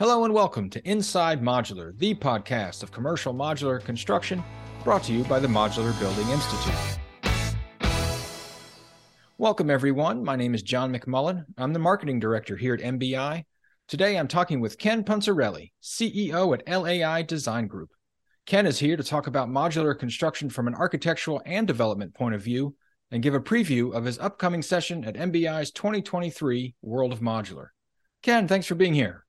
Hello 0.00 0.24
and 0.24 0.32
welcome 0.32 0.70
to 0.70 0.88
Inside 0.88 1.42
Modular, 1.42 1.94
the 1.98 2.14
podcast 2.14 2.82
of 2.82 2.90
commercial 2.90 3.34
modular 3.34 3.84
construction 3.84 4.42
brought 4.82 5.02
to 5.02 5.12
you 5.12 5.24
by 5.24 5.38
the 5.38 5.46
Modular 5.46 5.92
Building 6.00 6.26
Institute. 6.30 6.98
Welcome, 9.36 9.68
everyone. 9.68 10.24
My 10.24 10.36
name 10.36 10.54
is 10.54 10.62
John 10.62 10.90
McMullen. 10.90 11.44
I'm 11.58 11.74
the 11.74 11.80
marketing 11.80 12.18
director 12.18 12.56
here 12.56 12.72
at 12.72 12.80
MBI. 12.80 13.44
Today, 13.88 14.16
I'm 14.16 14.26
talking 14.26 14.58
with 14.58 14.78
Ken 14.78 15.04
Puncerelli, 15.04 15.72
CEO 15.82 16.58
at 16.58 16.66
LAI 16.66 17.20
Design 17.20 17.66
Group. 17.66 17.90
Ken 18.46 18.64
is 18.64 18.78
here 18.78 18.96
to 18.96 19.04
talk 19.04 19.26
about 19.26 19.50
modular 19.50 19.98
construction 19.98 20.48
from 20.48 20.66
an 20.66 20.74
architectural 20.74 21.42
and 21.44 21.66
development 21.66 22.14
point 22.14 22.34
of 22.34 22.40
view 22.40 22.74
and 23.10 23.22
give 23.22 23.34
a 23.34 23.38
preview 23.40 23.92
of 23.92 24.06
his 24.06 24.18
upcoming 24.18 24.62
session 24.62 25.04
at 25.04 25.16
MBI's 25.16 25.70
2023 25.72 26.74
World 26.80 27.12
of 27.12 27.20
Modular. 27.20 27.66
Ken, 28.22 28.48
thanks 28.48 28.66
for 28.66 28.74
being 28.74 28.94
here. 28.94 29.26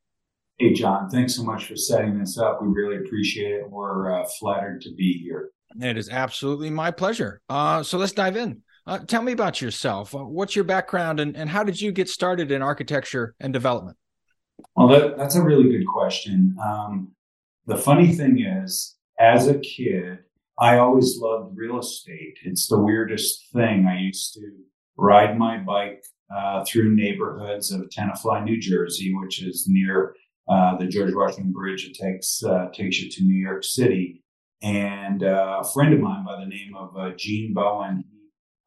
Hey, 0.61 0.73
John, 0.73 1.09
thanks 1.09 1.35
so 1.35 1.43
much 1.43 1.65
for 1.65 1.75
setting 1.75 2.19
this 2.19 2.37
up. 2.37 2.61
We 2.61 2.67
really 2.67 2.97
appreciate 2.97 3.51
it. 3.51 3.67
We're 3.67 4.21
uh, 4.21 4.27
flattered 4.39 4.81
to 4.81 4.93
be 4.93 5.13
here. 5.13 5.49
It 5.81 5.97
is 5.97 6.07
absolutely 6.07 6.69
my 6.69 6.91
pleasure. 6.91 7.41
Uh, 7.49 7.81
so 7.81 7.97
let's 7.97 8.11
dive 8.11 8.37
in. 8.37 8.61
Uh, 8.85 8.99
tell 8.99 9.23
me 9.23 9.31
about 9.31 9.59
yourself. 9.59 10.13
Uh, 10.13 10.19
what's 10.19 10.55
your 10.55 10.63
background 10.63 11.19
and, 11.19 11.35
and 11.35 11.49
how 11.49 11.63
did 11.63 11.81
you 11.81 11.91
get 11.91 12.09
started 12.09 12.51
in 12.51 12.61
architecture 12.61 13.33
and 13.39 13.51
development? 13.51 13.97
Well, 14.75 14.87
that, 14.89 15.17
that's 15.17 15.35
a 15.35 15.41
really 15.41 15.67
good 15.67 15.87
question. 15.87 16.55
Um, 16.63 17.13
the 17.65 17.77
funny 17.77 18.13
thing 18.13 18.45
is, 18.45 18.97
as 19.19 19.47
a 19.47 19.57
kid, 19.57 20.19
I 20.59 20.77
always 20.77 21.17
loved 21.17 21.57
real 21.57 21.79
estate. 21.79 22.37
It's 22.43 22.67
the 22.67 22.77
weirdest 22.77 23.47
thing. 23.51 23.87
I 23.87 23.97
used 23.99 24.35
to 24.35 24.41
ride 24.95 25.39
my 25.39 25.57
bike 25.57 26.03
uh, 26.31 26.63
through 26.65 26.95
neighborhoods 26.95 27.71
of 27.71 27.89
Tenafly, 27.89 28.43
New 28.43 28.59
Jersey, 28.59 29.11
which 29.15 29.41
is 29.41 29.65
near 29.67 30.13
uh, 30.51 30.75
the 30.75 30.85
George 30.85 31.13
Washington 31.13 31.53
Bridge. 31.53 31.85
It 31.85 31.93
takes 31.93 32.43
uh, 32.43 32.67
takes 32.73 32.99
you 32.99 33.09
to 33.09 33.23
New 33.23 33.39
York 33.39 33.63
City. 33.63 34.21
And 34.61 35.23
uh, 35.23 35.61
a 35.61 35.67
friend 35.73 35.93
of 35.93 36.01
mine 36.01 36.25
by 36.25 36.39
the 36.39 36.45
name 36.45 36.75
of 36.77 36.95
uh, 36.95 37.11
Gene 37.17 37.53
Bowen 37.53 38.03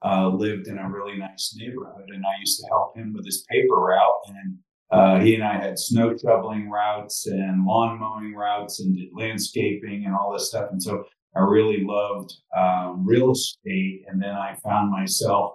uh, 0.05 0.29
lived 0.29 0.67
in 0.67 0.79
a 0.79 0.89
really 0.89 1.19
nice 1.19 1.55
neighborhood, 1.57 2.09
and 2.09 2.25
I 2.25 2.41
used 2.41 2.59
to 2.61 2.67
help 2.69 2.97
him 2.97 3.13
with 3.15 3.27
his 3.27 3.45
paper 3.51 3.77
route. 3.77 4.21
And 4.29 5.23
he 5.23 5.35
and 5.35 5.45
I 5.45 5.59
had 5.59 5.79
snow 5.79 6.17
shoveling 6.17 6.71
routes 6.71 7.27
and 7.27 7.67
lawn 7.67 8.01
mowing 8.01 8.35
routes, 8.35 8.81
and 8.81 8.97
did 8.97 9.11
landscaping 9.13 10.05
and 10.07 10.15
all 10.15 10.33
this 10.33 10.49
stuff. 10.49 10.71
And 10.73 10.83
so 10.83 11.05
I 11.37 11.41
really 11.41 11.85
loved 11.85 12.33
um, 12.57 13.05
real 13.07 13.33
estate. 13.33 14.05
And 14.09 14.23
then 14.23 14.35
I 14.35 14.57
found 14.65 14.91
myself 14.91 15.53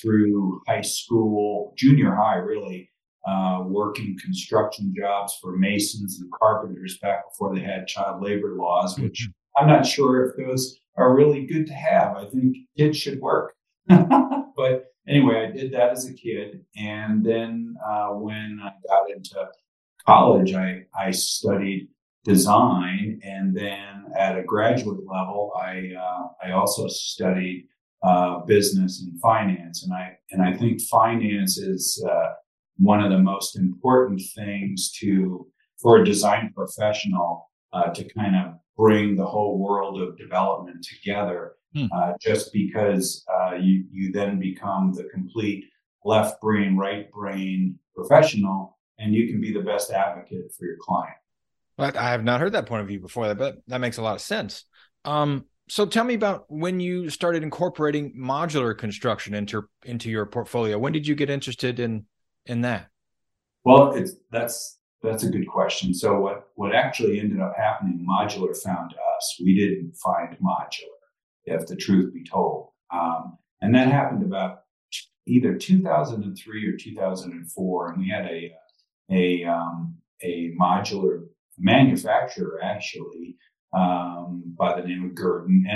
through 0.00 0.62
high 0.66 0.80
school, 0.80 1.74
junior 1.76 2.14
high, 2.14 2.36
really 2.36 2.89
uh, 3.26 3.62
working 3.66 4.16
construction 4.22 4.94
jobs 4.96 5.36
for 5.40 5.56
masons 5.56 6.20
and 6.20 6.30
carpenters 6.32 6.98
back 6.98 7.24
before 7.30 7.54
they 7.54 7.60
had 7.60 7.86
child 7.86 8.22
labor 8.22 8.54
laws, 8.56 8.98
which 8.98 9.22
mm-hmm. 9.22 9.62
I'm 9.62 9.68
not 9.68 9.86
sure 9.86 10.26
if 10.26 10.36
those 10.36 10.80
are 10.96 11.14
really 11.14 11.46
good 11.46 11.66
to 11.66 11.74
have. 11.74 12.16
I 12.16 12.26
think 12.26 12.56
kids 12.76 12.96
should 12.98 13.20
work. 13.20 13.54
but 13.88 14.86
anyway, 15.08 15.48
I 15.48 15.56
did 15.56 15.72
that 15.72 15.90
as 15.90 16.08
a 16.08 16.14
kid. 16.14 16.64
And 16.76 17.24
then 17.24 17.76
uh, 17.86 18.08
when 18.08 18.60
I 18.62 18.70
got 18.88 19.10
into 19.10 19.48
college, 20.06 20.54
I, 20.54 20.84
I 20.98 21.10
studied 21.10 21.88
design. 22.24 23.20
And 23.22 23.56
then 23.56 24.06
at 24.16 24.38
a 24.38 24.42
graduate 24.42 25.00
level, 25.06 25.52
I, 25.60 25.92
uh, 25.98 26.46
I 26.46 26.52
also 26.52 26.86
studied 26.88 27.66
uh, 28.02 28.40
business 28.40 29.02
and 29.02 29.18
finance. 29.20 29.84
And 29.84 29.92
I, 29.92 30.16
and 30.30 30.42
I 30.42 30.56
think 30.56 30.80
finance 30.82 31.58
is, 31.58 32.02
uh, 32.08 32.32
one 32.80 33.00
of 33.00 33.10
the 33.10 33.18
most 33.18 33.56
important 33.56 34.20
things 34.34 34.90
to 34.92 35.46
for 35.80 35.98
a 35.98 36.04
design 36.04 36.52
professional 36.54 37.50
uh, 37.72 37.90
to 37.90 38.04
kind 38.14 38.34
of 38.36 38.54
bring 38.76 39.16
the 39.16 39.24
whole 39.24 39.58
world 39.58 40.00
of 40.00 40.16
development 40.16 40.84
together. 40.84 41.52
Hmm. 41.74 41.86
Uh, 41.94 42.12
just 42.20 42.52
because 42.52 43.24
uh, 43.32 43.54
you 43.54 43.84
you 43.92 44.10
then 44.10 44.40
become 44.40 44.92
the 44.92 45.04
complete 45.04 45.66
left 46.04 46.40
brain, 46.40 46.76
right 46.76 47.10
brain 47.12 47.78
professional, 47.94 48.76
and 48.98 49.14
you 49.14 49.28
can 49.28 49.40
be 49.40 49.52
the 49.52 49.60
best 49.60 49.92
advocate 49.92 50.52
for 50.58 50.64
your 50.64 50.78
client. 50.80 51.16
Well, 51.78 51.92
I 51.96 52.10
have 52.10 52.24
not 52.24 52.40
heard 52.40 52.52
that 52.52 52.66
point 52.66 52.82
of 52.82 52.88
view 52.88 52.98
before, 52.98 53.32
but 53.36 53.58
that 53.68 53.80
makes 53.80 53.98
a 53.98 54.02
lot 54.02 54.16
of 54.16 54.20
sense. 54.20 54.64
Um, 55.04 55.44
so 55.68 55.86
tell 55.86 56.02
me 56.02 56.14
about 56.14 56.46
when 56.48 56.80
you 56.80 57.08
started 57.08 57.44
incorporating 57.44 58.14
modular 58.18 58.76
construction 58.76 59.34
into 59.34 59.62
into 59.84 60.10
your 60.10 60.26
portfolio. 60.26 60.76
When 60.76 60.92
did 60.92 61.06
you 61.06 61.14
get 61.14 61.30
interested 61.30 61.78
in 61.78 62.04
in 62.50 62.60
that? 62.62 62.90
Well, 63.64 63.92
it's 63.92 64.12
that's 64.30 64.78
that's 65.02 65.22
a 65.22 65.30
good 65.30 65.46
question. 65.46 65.94
So 65.94 66.18
what 66.20 66.48
what 66.56 66.74
actually 66.74 67.20
ended 67.20 67.40
up 67.40 67.54
happening? 67.56 68.04
Modular 68.08 68.56
found 68.62 68.92
us. 69.16 69.40
We 69.42 69.54
didn't 69.54 69.94
find 69.96 70.36
modular, 70.38 71.00
if 71.44 71.66
the 71.66 71.76
truth 71.76 72.12
be 72.12 72.24
told, 72.24 72.70
um, 72.92 73.38
and 73.60 73.74
that 73.74 73.88
happened 73.88 74.24
about 74.24 74.62
either 75.26 75.56
2003 75.56 76.66
or 76.66 76.76
2004, 76.76 77.92
and 77.92 78.00
we 78.00 78.08
had 78.08 78.26
a 78.26 78.52
a 79.10 79.44
um, 79.44 79.96
a 80.22 80.52
modular 80.60 81.26
manufacturer 81.58 82.60
actually 82.62 83.36
um, 83.72 84.42
by 84.58 84.80
the 84.80 84.86
name 84.86 85.04
of 85.04 85.14
Guerdon 85.14 85.66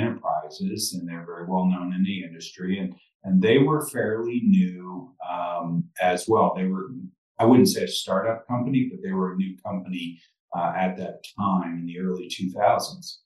Enterprises, 0.45 0.95
and 0.95 1.09
they're 1.09 1.27
very 1.27 1.47
well 1.47 1.67
known 1.67 1.95
in 1.95 2.03
the 2.05 2.23
industry. 2.23 2.79
And 2.79 2.95
and 3.25 3.41
they 3.41 3.59
were 3.59 3.87
fairly 3.87 4.43
new 4.45 5.15
um, 5.29 5.85
as 6.01 6.29
well. 6.29 6.55
They 6.55 6.67
were, 6.67 6.91
I 7.39 7.47
wouldn't 7.47 7.69
say 7.69 7.85
a 7.85 7.89
startup 7.89 8.47
company, 8.47 8.91
but 8.91 9.03
they 9.03 9.13
were 9.13 9.33
a 9.33 9.37
new 9.37 9.57
company 9.65 10.21
uh, 10.55 10.75
at 10.77 10.97
that 10.99 11.25
time 11.39 11.79
in 11.79 11.87
the 11.87 12.01
early 12.01 12.29
2000s. 12.29 13.19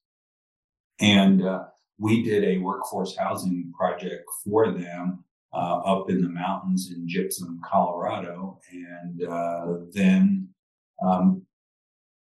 And 1.01 1.45
uh, 1.45 1.65
we 1.99 2.23
did 2.23 2.45
a 2.45 2.59
workforce 2.59 3.17
housing 3.17 3.73
project 3.77 4.25
for 4.45 4.71
them 4.71 5.25
uh, 5.53 5.79
up 5.79 6.11
in 6.11 6.23
the 6.23 6.29
mountains 6.29 6.93
in 6.95 7.09
Gypsum, 7.09 7.61
Colorado, 7.69 8.61
and 8.71 9.25
uh, 9.25 9.79
then 9.93 10.49
um, 11.05 11.43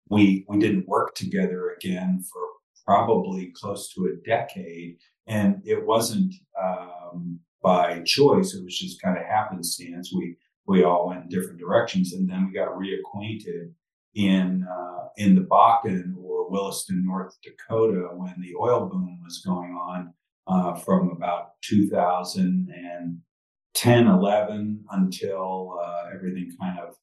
we 0.09 0.47
we 0.49 0.59
didn't 0.59 0.89
work 0.89 1.15
together 1.15 1.77
again 1.77 2.25
for 2.33 2.46
probably 2.87 3.53
close 3.55 3.93
to 3.93 4.07
a 4.07 4.17
decade, 4.27 4.97
and 5.27 5.61
it 5.65 5.85
wasn't 5.85 6.35
um, 6.63 7.41
by 7.63 8.01
choice. 8.05 8.55
It 8.55 8.65
was 8.65 8.79
just 8.79 9.03
kind 9.03 9.19
of 9.19 9.25
happenstance. 9.25 10.13
We 10.15 10.37
we 10.67 10.85
all 10.85 11.09
went 11.09 11.25
in 11.25 11.29
different 11.29 11.59
directions, 11.59 12.13
and 12.13 12.29
then 12.29 12.47
we 12.47 12.53
got 12.53 12.77
reacquainted 12.77 13.73
in 14.15 14.65
uh, 14.65 15.09
in 15.17 15.35
the 15.35 15.43
Bakken 15.43 16.15
or 16.23 16.51
Williston, 16.51 17.05
North 17.05 17.37
Dakota, 17.43 18.11
when 18.15 18.35
the 18.41 18.55
oil 18.61 18.87
boom 18.87 19.21
was 19.25 19.43
going 19.45 19.73
on 19.73 20.15
uh, 20.47 20.75
from 20.75 21.11
about 21.11 21.61
2010, 21.63 24.07
11 24.07 24.85
until 24.91 25.81
uh, 25.85 26.05
everything 26.15 26.53
kind 26.61 26.79
of 26.79 26.95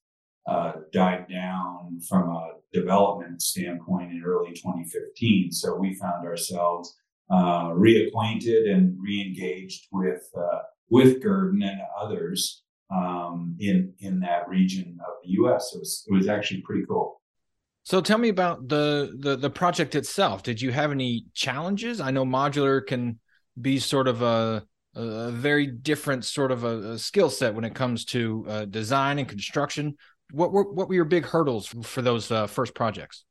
uh, 0.46 0.72
died 0.92 1.26
down 1.30 2.00
from 2.08 2.28
a 2.28 2.50
development 2.72 3.40
standpoint 3.40 4.12
in 4.12 4.22
early 4.24 4.52
2015. 4.52 5.52
So 5.52 5.76
we 5.76 5.94
found 5.94 6.26
ourselves 6.26 6.96
uh, 7.30 7.70
reacquainted 7.70 8.70
and 8.70 8.98
reengaged 8.98 9.86
with 9.92 10.28
uh, 10.36 10.58
with 10.90 11.22
Guerdon 11.22 11.62
and 11.62 11.80
others 11.98 12.62
um, 12.94 13.56
in 13.58 13.94
in 14.00 14.20
that 14.20 14.48
region 14.48 14.98
of 15.00 15.14
the 15.24 15.30
U.S. 15.32 15.72
It 15.74 15.78
was 15.78 16.06
it 16.08 16.12
was 16.12 16.28
actually 16.28 16.60
pretty 16.62 16.84
cool. 16.86 17.20
So 17.84 18.00
tell 18.00 18.18
me 18.18 18.28
about 18.28 18.68
the, 18.68 19.14
the 19.18 19.36
the 19.36 19.50
project 19.50 19.94
itself. 19.94 20.42
Did 20.42 20.60
you 20.60 20.72
have 20.72 20.90
any 20.90 21.26
challenges? 21.34 22.00
I 22.00 22.10
know 22.10 22.24
modular 22.24 22.84
can 22.84 23.18
be 23.60 23.78
sort 23.78 24.08
of 24.08 24.22
a 24.22 24.64
a 24.96 25.30
very 25.30 25.66
different 25.66 26.24
sort 26.24 26.52
of 26.52 26.64
a, 26.64 26.92
a 26.92 26.98
skill 26.98 27.28
set 27.28 27.54
when 27.54 27.64
it 27.64 27.74
comes 27.74 28.04
to 28.04 28.44
uh, 28.48 28.64
design 28.66 29.18
and 29.18 29.28
construction. 29.28 29.96
What 30.30 30.52
were 30.52 30.72
what 30.72 30.88
were 30.88 30.94
your 30.94 31.04
big 31.04 31.24
hurdles 31.24 31.66
for 31.82 32.02
those 32.02 32.30
uh, 32.30 32.46
first 32.46 32.74
projects? 32.74 33.24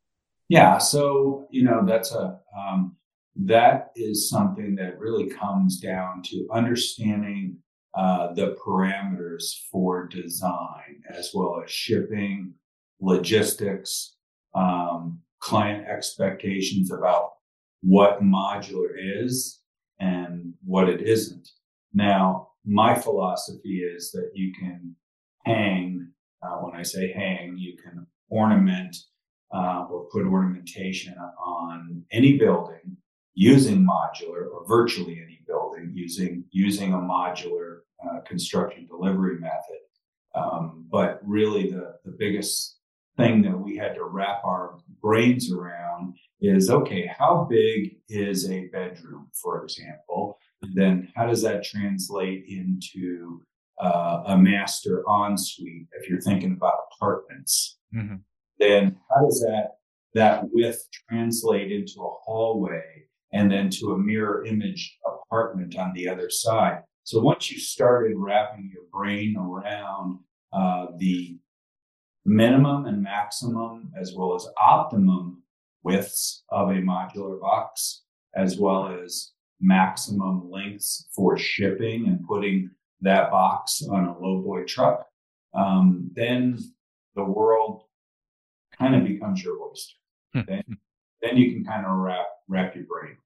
Yeah, 0.49 0.77
so 0.77 1.47
you 1.51 1.63
know 1.63 1.83
that's 1.85 2.13
a 2.13 2.39
um, 2.57 2.95
that 3.35 3.91
is 3.95 4.29
something 4.29 4.75
that 4.75 4.99
really 4.99 5.29
comes 5.29 5.79
down 5.79 6.21
to 6.25 6.47
understanding 6.51 7.57
uh, 7.95 8.33
the 8.33 8.55
parameters 8.65 9.43
for 9.71 10.07
design 10.07 11.01
as 11.09 11.31
well 11.33 11.61
as 11.63 11.69
shipping, 11.69 12.53
logistics, 12.99 14.15
um, 14.55 15.19
client 15.39 15.87
expectations 15.87 16.91
about 16.91 17.31
what 17.81 18.21
modular 18.21 18.91
is 18.97 19.59
and 19.99 20.53
what 20.65 20.89
it 20.89 21.01
isn't. 21.01 21.49
Now, 21.93 22.49
my 22.65 22.95
philosophy 22.95 23.81
is 23.81 24.11
that 24.11 24.31
you 24.33 24.53
can 24.57 24.95
hang, 25.45 26.12
uh, 26.43 26.57
when 26.57 26.79
I 26.79 26.83
say 26.83 27.11
hang, 27.11 27.57
you 27.57 27.77
can 27.77 28.05
ornament 28.29 28.95
uh, 29.53 29.85
or 29.89 30.07
put 30.11 30.25
ornamentation 30.25 31.15
on 31.17 32.03
any 32.11 32.37
building 32.37 32.97
using 33.35 33.85
modular 33.85 34.51
or 34.51 34.65
virtually 34.67 35.19
any 35.23 35.39
building 35.47 35.91
using 35.93 36.43
using 36.51 36.93
a 36.93 36.97
modular 36.97 37.79
uh, 38.05 38.19
construction 38.27 38.85
delivery 38.87 39.39
method. 39.39 39.81
Um, 40.35 40.85
but 40.91 41.19
really, 41.23 41.69
the 41.69 41.95
the 42.03 42.15
biggest 42.17 42.77
thing 43.17 43.43
that 43.43 43.57
we 43.57 43.77
had 43.77 43.93
to 43.95 44.05
wrap 44.05 44.43
our 44.43 44.79
brains 45.01 45.51
around 45.51 46.15
is 46.41 46.69
okay, 46.69 47.09
how 47.17 47.47
big 47.49 47.97
is 48.09 48.49
a 48.49 48.67
bedroom, 48.67 49.27
for 49.41 49.63
example? 49.63 50.37
And 50.63 50.73
then 50.75 51.11
how 51.15 51.27
does 51.27 51.41
that 51.43 51.63
translate 51.63 52.45
into 52.47 53.41
uh, 53.79 54.23
a 54.27 54.37
master 54.37 55.03
ensuite 55.07 55.87
if 55.93 56.09
you're 56.09 56.21
thinking 56.21 56.53
about 56.53 56.73
apartments? 56.95 57.77
Mm-hmm. 57.95 58.15
Then 58.59 58.97
how 59.09 59.25
does 59.25 59.39
that 59.41 59.77
that 60.15 60.43
width 60.51 60.87
translate 61.09 61.71
into 61.71 62.01
a 62.01 62.13
hallway 62.23 62.83
and 63.31 63.51
then 63.51 63.69
to 63.71 63.93
a 63.93 63.97
mirror 63.97 64.45
image 64.45 64.97
apartment 65.05 65.75
on 65.77 65.93
the 65.93 66.07
other 66.07 66.29
side? 66.29 66.81
So 67.03 67.19
once 67.19 67.51
you 67.51 67.59
started 67.59 68.15
wrapping 68.15 68.71
your 68.73 68.83
brain 68.91 69.35
around 69.37 70.19
uh, 70.53 70.87
the 70.97 71.37
minimum 72.25 72.85
and 72.85 73.03
maximum, 73.03 73.91
as 73.99 74.13
well 74.15 74.35
as 74.35 74.47
optimum 74.61 75.43
widths 75.83 76.43
of 76.49 76.69
a 76.69 76.75
modular 76.75 77.39
box, 77.41 78.03
as 78.35 78.57
well 78.57 78.87
as 79.03 79.31
maximum 79.59 80.49
lengths 80.49 81.07
for 81.13 81.37
shipping 81.37 82.07
and 82.07 82.25
putting 82.25 82.69
that 83.01 83.31
box 83.31 83.81
on 83.89 84.05
a 84.05 84.13
lowboy 84.13 84.65
truck, 84.67 85.05
um, 85.53 86.09
then 86.13 86.57
the 87.15 87.23
world 87.23 87.83
kind 88.77 88.95
of 88.95 89.03
becomes 89.03 89.43
your 89.43 89.61
oyster. 89.61 89.95
Hmm. 90.33 90.41
then, 90.47 90.63
then 91.21 91.37
you 91.37 91.53
can 91.53 91.63
kind 91.63 91.85
of 91.85 91.91
wrap 91.91 92.25
wrap 92.47 92.75
your 92.75 92.85
brain. 92.85 93.17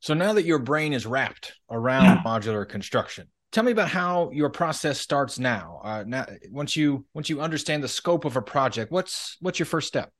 So 0.00 0.14
now 0.14 0.32
that 0.34 0.44
your 0.44 0.58
brain 0.58 0.92
is 0.92 1.06
wrapped 1.06 1.54
around 1.70 2.18
modular 2.24 2.68
construction, 2.68 3.28
tell 3.52 3.64
me 3.64 3.72
about 3.72 3.88
how 3.88 4.30
your 4.32 4.48
process 4.48 5.00
starts 5.00 5.38
now. 5.38 5.80
Uh, 5.82 6.04
now, 6.06 6.26
once 6.50 6.76
you 6.76 7.04
once 7.14 7.28
you 7.28 7.40
understand 7.40 7.82
the 7.82 7.88
scope 7.88 8.24
of 8.24 8.36
a 8.36 8.42
project, 8.42 8.92
what's 8.92 9.36
what's 9.40 9.58
your 9.58 9.66
first 9.66 9.88
step? 9.88 10.10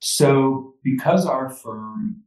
So, 0.00 0.74
because 0.82 1.26
our 1.26 1.48
firm 1.48 2.22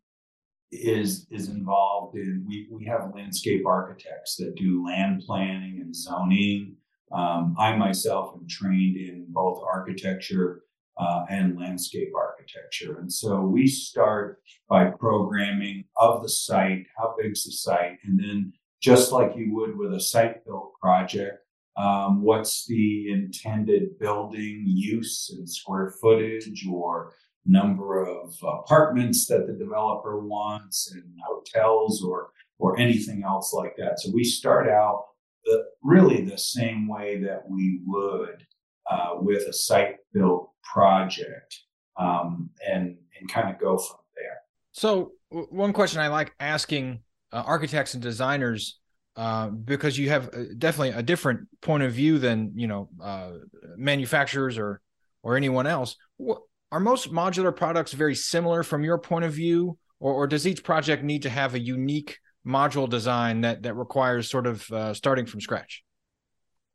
is 0.71 1.27
is 1.31 1.49
involved 1.49 2.15
in, 2.15 2.45
we 2.47 2.67
we 2.71 2.85
have 2.85 3.11
landscape 3.13 3.65
architects 3.65 4.35
that 4.37 4.55
do 4.55 4.85
land 4.85 5.23
planning 5.25 5.79
and 5.81 5.95
zoning. 5.95 6.75
Um, 7.11 7.55
I 7.57 7.75
myself 7.75 8.35
am 8.35 8.47
trained 8.47 8.97
in 8.97 9.25
both 9.29 9.63
architecture 9.65 10.61
uh, 10.99 11.25
and 11.29 11.59
landscape 11.59 12.11
architecture, 12.15 12.99
and 12.99 13.11
so 13.11 13.41
we 13.41 13.65
start 13.67 14.41
by 14.67 14.85
programming 14.85 15.85
of 15.97 16.21
the 16.21 16.29
site, 16.29 16.85
how 16.97 17.15
big's 17.19 17.45
the 17.45 17.51
site, 17.51 17.97
and 18.03 18.19
then 18.19 18.53
just 18.81 19.11
like 19.11 19.35
you 19.35 19.53
would 19.55 19.77
with 19.77 19.93
a 19.93 19.99
site 19.99 20.45
built 20.45 20.73
project, 20.79 21.39
um, 21.77 22.21
what's 22.21 22.65
the 22.67 23.11
intended 23.11 23.97
building 23.99 24.63
use 24.67 25.33
and 25.35 25.49
square 25.49 25.93
footage 26.01 26.65
or 26.69 27.13
number 27.49 28.05
of 28.05 28.35
apartments 28.43 29.25
that 29.27 29.47
the 29.47 29.53
developer 29.53 30.19
wants 30.19 30.91
and 30.93 31.03
hotels 31.25 32.03
or 32.03 32.31
or 32.59 32.77
anything 32.77 33.23
else 33.23 33.53
like 33.53 33.75
that. 33.77 33.99
So 33.99 34.11
we 34.13 34.23
start 34.23 34.67
out 34.69 35.05
the, 35.45 35.63
really 35.81 36.25
the 36.25 36.37
same 36.37 36.87
way 36.87 37.21
that 37.23 37.49
we 37.49 37.81
would 37.85 38.45
uh, 38.89 39.11
with 39.15 39.47
a 39.47 39.53
site 39.53 39.95
built 40.13 40.51
project 40.63 41.59
um, 41.97 42.49
and 42.67 42.97
and 43.19 43.31
kind 43.31 43.49
of 43.49 43.59
go 43.59 43.77
from 43.77 43.97
there. 44.15 44.37
So 44.71 45.13
one 45.29 45.73
question 45.73 45.99
I 46.01 46.07
like 46.07 46.33
asking 46.39 46.99
uh, 47.31 47.43
architects 47.45 47.93
and 47.93 48.03
designers 48.03 48.79
uh, 49.15 49.49
because 49.49 49.97
you 49.97 50.09
have 50.09 50.29
uh, 50.33 50.43
definitely 50.57 50.91
a 50.91 51.03
different 51.03 51.47
point 51.61 51.83
of 51.83 51.91
view 51.91 52.19
than 52.19 52.53
you 52.55 52.67
know 52.67 52.89
uh, 53.01 53.31
manufacturers 53.75 54.57
or 54.57 54.81
or 55.23 55.35
anyone 55.35 55.67
else. 55.67 55.95
What, 56.17 56.41
are 56.71 56.79
most 56.79 57.11
modular 57.11 57.55
products 57.55 57.93
very 57.93 58.15
similar 58.15 58.63
from 58.63 58.83
your 58.83 58.97
point 58.97 59.25
of 59.25 59.33
view, 59.33 59.77
or, 59.99 60.13
or 60.13 60.27
does 60.27 60.47
each 60.47 60.63
project 60.63 61.03
need 61.03 61.23
to 61.23 61.29
have 61.29 61.55
a 61.55 61.59
unique 61.59 62.19
module 62.45 62.89
design 62.89 63.41
that 63.41 63.63
that 63.63 63.75
requires 63.75 64.29
sort 64.29 64.47
of 64.47 64.69
uh, 64.71 64.93
starting 64.93 65.25
from 65.25 65.41
scratch? 65.41 65.83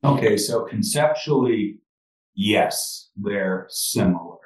Okay, 0.03 0.37
so 0.37 0.65
conceptually, 0.65 1.79
yes, 2.35 3.11
they're 3.17 3.67
similar, 3.71 4.37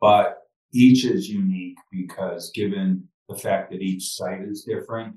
but 0.00 0.38
each 0.72 1.04
is 1.04 1.28
unique 1.28 1.78
because 1.92 2.50
given 2.54 3.04
the 3.28 3.36
fact 3.36 3.70
that 3.70 3.80
each 3.80 4.14
site 4.14 4.42
is 4.42 4.64
different, 4.64 5.14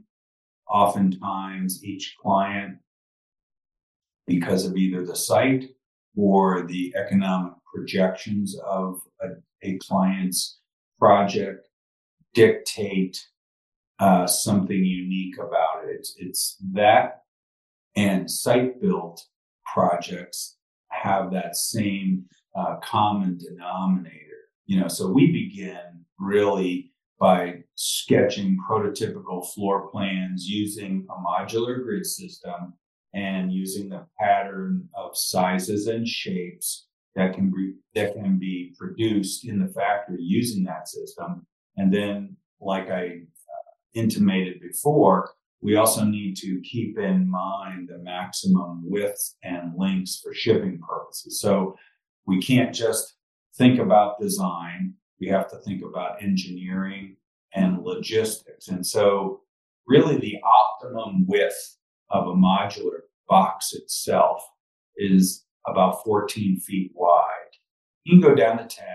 oftentimes 0.70 1.84
each 1.84 2.16
client, 2.22 2.78
because 4.28 4.66
of 4.66 4.78
either 4.78 5.06
the 5.06 5.16
site 5.16 5.70
or 6.16 6.64
the 6.68 6.94
economic 6.96 7.54
projections 7.74 8.58
of 8.66 9.02
a, 9.22 9.28
a 9.64 9.78
client's 9.78 10.60
project 11.00 11.68
dictate 12.34 13.20
uh, 14.00 14.26
something 14.26 14.84
unique 14.84 15.38
about 15.38 15.86
it. 15.88 16.08
It's, 16.18 16.58
that 16.74 17.22
and 17.96 18.30
site 18.30 18.82
built 18.82 19.24
projects 19.72 20.58
have 20.90 21.32
that 21.32 21.56
same 21.56 22.26
uh, 22.56 22.78
common 22.78 23.38
denominator. 23.38 24.18
You 24.66 24.80
know, 24.80 24.88
so 24.88 25.12
we 25.12 25.32
begin 25.32 26.06
really 26.20 26.92
by 27.20 27.64
sketching 27.76 28.58
prototypical 28.68 29.48
floor 29.54 29.90
plans 29.90 30.48
using 30.48 31.06
a 31.10 31.14
modular 31.14 31.84
grid 31.84 32.06
system 32.06 32.74
and 33.14 33.52
using 33.52 33.90
the 33.90 34.06
pattern 34.20 34.88
of 34.96 35.18
sizes 35.18 35.88
and 35.88 36.08
shapes 36.08 36.88
that 37.16 37.34
can 37.34 37.52
be 37.52 37.74
that 37.94 38.14
can 38.14 38.38
be 38.38 38.74
produced 38.78 39.46
in 39.46 39.60
the 39.60 39.68
factory 39.68 40.22
using 40.22 40.64
that 40.64 40.88
system. 40.88 41.46
And 41.78 41.94
then, 41.94 42.38
like 42.60 42.90
I 42.90 43.06
uh, 43.06 43.72
intimated 43.94 44.62
before, 44.62 45.32
we 45.62 45.76
also 45.76 46.04
need 46.04 46.38
to 46.38 46.62
keep 46.62 46.98
in 46.98 47.30
mind 47.30 47.90
the 47.90 48.00
maximum 48.00 48.84
widths 48.90 49.36
and 49.44 49.74
lengths 49.78 50.20
for 50.22 50.34
shipping 50.34 50.80
purposes. 50.80 51.42
So 51.42 51.76
we 52.26 52.42
can't 52.42 52.74
just 52.74 53.16
think 53.58 53.80
about 53.80 54.20
design. 54.20 54.94
We 55.20 55.28
have 55.28 55.50
to 55.52 55.58
think 55.58 55.84
about 55.84 56.24
engineering 56.24 57.18
and 57.54 57.84
logistics. 57.84 58.70
And 58.70 58.86
so 58.86 59.42
really 59.86 60.18
the 60.18 60.38
optimum 60.44 61.26
width 61.28 61.78
of 62.12 62.28
a 62.28 62.34
modular 62.34 63.02
box 63.28 63.74
itself 63.74 64.44
is 64.98 65.46
about 65.68 66.04
14 66.04 66.60
feet 66.60 66.92
wide. 66.94 67.22
You 68.04 68.20
can 68.20 68.30
go 68.30 68.36
down 68.36 68.58
to 68.58 68.66
10 68.66 68.86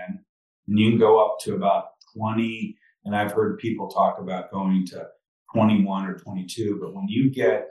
and 0.67 0.79
you 0.79 0.91
can 0.91 0.99
go 0.99 1.23
up 1.23 1.37
to 1.41 1.55
about 1.55 1.85
20. 2.15 2.77
And 3.05 3.15
I've 3.15 3.31
heard 3.31 3.57
people 3.57 3.87
talk 3.87 4.19
about 4.19 4.51
going 4.51 4.85
to 4.87 5.07
21 5.53 6.05
or 6.05 6.17
22. 6.17 6.77
But 6.81 6.93
when 6.93 7.07
you 7.07 7.29
get 7.29 7.67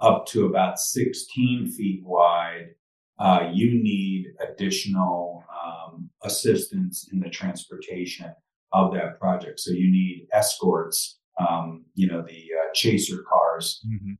up 0.00 0.26
to 0.26 0.46
about 0.46 0.78
16 0.78 1.70
feet 1.72 2.02
wide, 2.04 2.70
uh, 3.18 3.50
you 3.52 3.82
need 3.82 4.26
additional 4.40 5.44
um, 5.64 6.10
assistance 6.24 7.08
in 7.12 7.20
the 7.20 7.28
transportation 7.28 8.32
of 8.72 8.92
that 8.94 9.20
project. 9.20 9.60
So 9.60 9.72
you 9.72 9.90
need 9.90 10.26
escorts, 10.32 11.18
um, 11.38 11.84
you 11.94 12.06
know, 12.06 12.22
the 12.22 12.32
uh, 12.32 12.72
chaser 12.74 13.22
cars, 13.28 13.84
mm-hmm. 13.86 14.12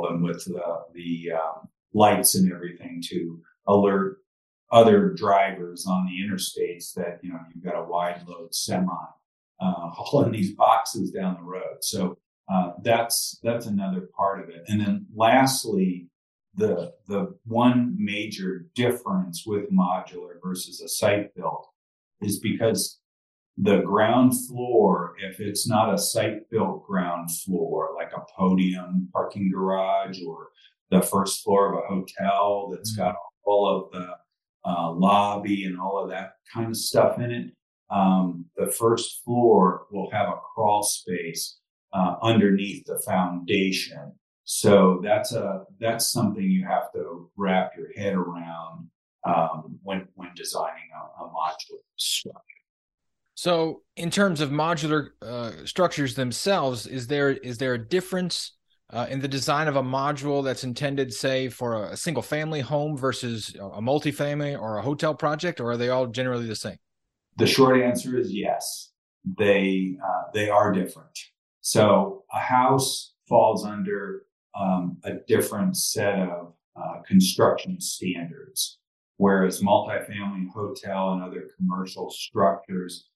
Them 0.00 0.22
with 0.22 0.44
the, 0.44 0.62
the 0.94 1.32
um, 1.32 1.68
lights 1.92 2.34
and 2.34 2.50
everything 2.52 3.02
to 3.10 3.40
alert 3.66 4.18
other 4.70 5.10
drivers 5.10 5.86
on 5.86 6.06
the 6.06 6.24
interstates 6.24 6.94
that 6.94 7.20
you 7.22 7.30
know 7.30 7.38
you've 7.54 7.64
got 7.64 7.78
a 7.78 7.84
wide 7.84 8.22
load 8.26 8.54
semi 8.54 8.90
uh, 9.60 9.72
hauling 9.90 10.32
these 10.32 10.54
boxes 10.54 11.10
down 11.10 11.36
the 11.36 11.42
road. 11.42 11.76
So 11.82 12.16
uh, 12.52 12.72
that's 12.82 13.38
that's 13.42 13.66
another 13.66 14.08
part 14.16 14.42
of 14.42 14.48
it. 14.48 14.62
And 14.68 14.80
then 14.80 15.06
lastly, 15.14 16.08
the 16.54 16.92
the 17.06 17.34
one 17.44 17.94
major 17.98 18.66
difference 18.74 19.44
with 19.46 19.70
modular 19.70 20.34
versus 20.42 20.80
a 20.80 20.88
site 20.88 21.34
built 21.34 21.68
is 22.20 22.40
because 22.40 23.00
the 23.58 23.80
ground 23.80 24.32
floor, 24.46 25.14
if 25.20 25.40
it's 25.40 25.68
not 25.68 25.92
a 25.92 25.98
site 25.98 26.48
built 26.50 26.86
ground 26.86 27.30
floor, 27.30 27.90
like 27.96 28.12
a 28.14 28.24
podium, 28.36 29.08
parking 29.12 29.50
garage, 29.50 30.20
or 30.26 30.48
the 30.90 31.02
first 31.02 31.42
floor 31.42 31.72
of 31.72 31.84
a 31.84 31.86
hotel 31.86 32.70
that's 32.72 32.92
mm-hmm. 32.92 33.08
got 33.08 33.16
all 33.44 33.68
of 33.68 33.92
the 33.92 34.08
uh, 34.64 34.92
lobby 34.92 35.64
and 35.64 35.80
all 35.80 36.02
of 36.02 36.10
that 36.10 36.34
kind 36.52 36.68
of 36.68 36.76
stuff 36.76 37.18
in 37.18 37.30
it. 37.30 37.52
Um, 37.90 38.46
the 38.56 38.70
first 38.70 39.22
floor 39.24 39.86
will 39.90 40.10
have 40.12 40.28
a 40.28 40.38
crawl 40.54 40.82
space 40.82 41.58
uh, 41.92 42.16
underneath 42.22 42.86
the 42.86 43.02
foundation. 43.04 44.12
So 44.44 45.00
that's 45.02 45.32
a 45.32 45.64
that's 45.78 46.10
something 46.10 46.42
you 46.42 46.66
have 46.66 46.92
to 46.94 47.30
wrap 47.36 47.72
your 47.76 47.92
head 47.96 48.14
around 48.14 48.88
um, 49.24 49.78
when 49.82 50.08
when 50.14 50.30
designing 50.34 50.88
a, 50.94 51.22
a 51.24 51.28
modular 51.28 51.82
structure. 51.96 52.51
So, 53.42 53.82
in 53.96 54.08
terms 54.08 54.40
of 54.40 54.50
modular 54.50 55.08
uh, 55.20 55.50
structures 55.64 56.14
themselves, 56.14 56.86
is 56.86 57.08
there 57.08 57.30
is 57.30 57.58
there 57.58 57.74
a 57.74 57.88
difference 57.88 58.52
uh, 58.90 59.08
in 59.10 59.18
the 59.18 59.26
design 59.26 59.66
of 59.66 59.74
a 59.74 59.82
module 59.82 60.44
that's 60.44 60.62
intended, 60.62 61.12
say, 61.12 61.48
for 61.48 61.86
a, 61.86 61.96
single 61.96 62.22
family 62.22 62.60
home 62.60 62.96
versus 62.96 63.52
a 63.56 63.80
multifamily 63.80 64.56
or 64.56 64.76
a 64.76 64.82
hotel 64.82 65.12
project, 65.12 65.58
or 65.58 65.72
are 65.72 65.76
they 65.76 65.88
all 65.88 66.06
generally 66.06 66.46
the 66.46 66.54
same? 66.54 66.76
The 67.36 67.48
short 67.48 67.82
answer 67.82 68.16
is 68.16 68.32
yes. 68.32 68.92
They 69.36 69.96
uh, 70.00 70.30
they 70.32 70.48
are 70.48 70.70
different. 70.70 71.18
So 71.62 72.22
a 72.32 72.38
house 72.38 73.14
falls 73.28 73.66
under 73.66 74.22
um, 74.56 74.98
a 75.02 75.14
different 75.26 75.76
set 75.76 76.20
of 76.20 76.54
uh, 76.76 77.02
construction 77.08 77.80
standards, 77.80 78.78
whereas 79.16 79.60
multifamily, 79.60 80.48
hotel, 80.54 81.14
and 81.14 81.24
other 81.24 81.48
commercial 81.58 82.08
structures 82.08 83.08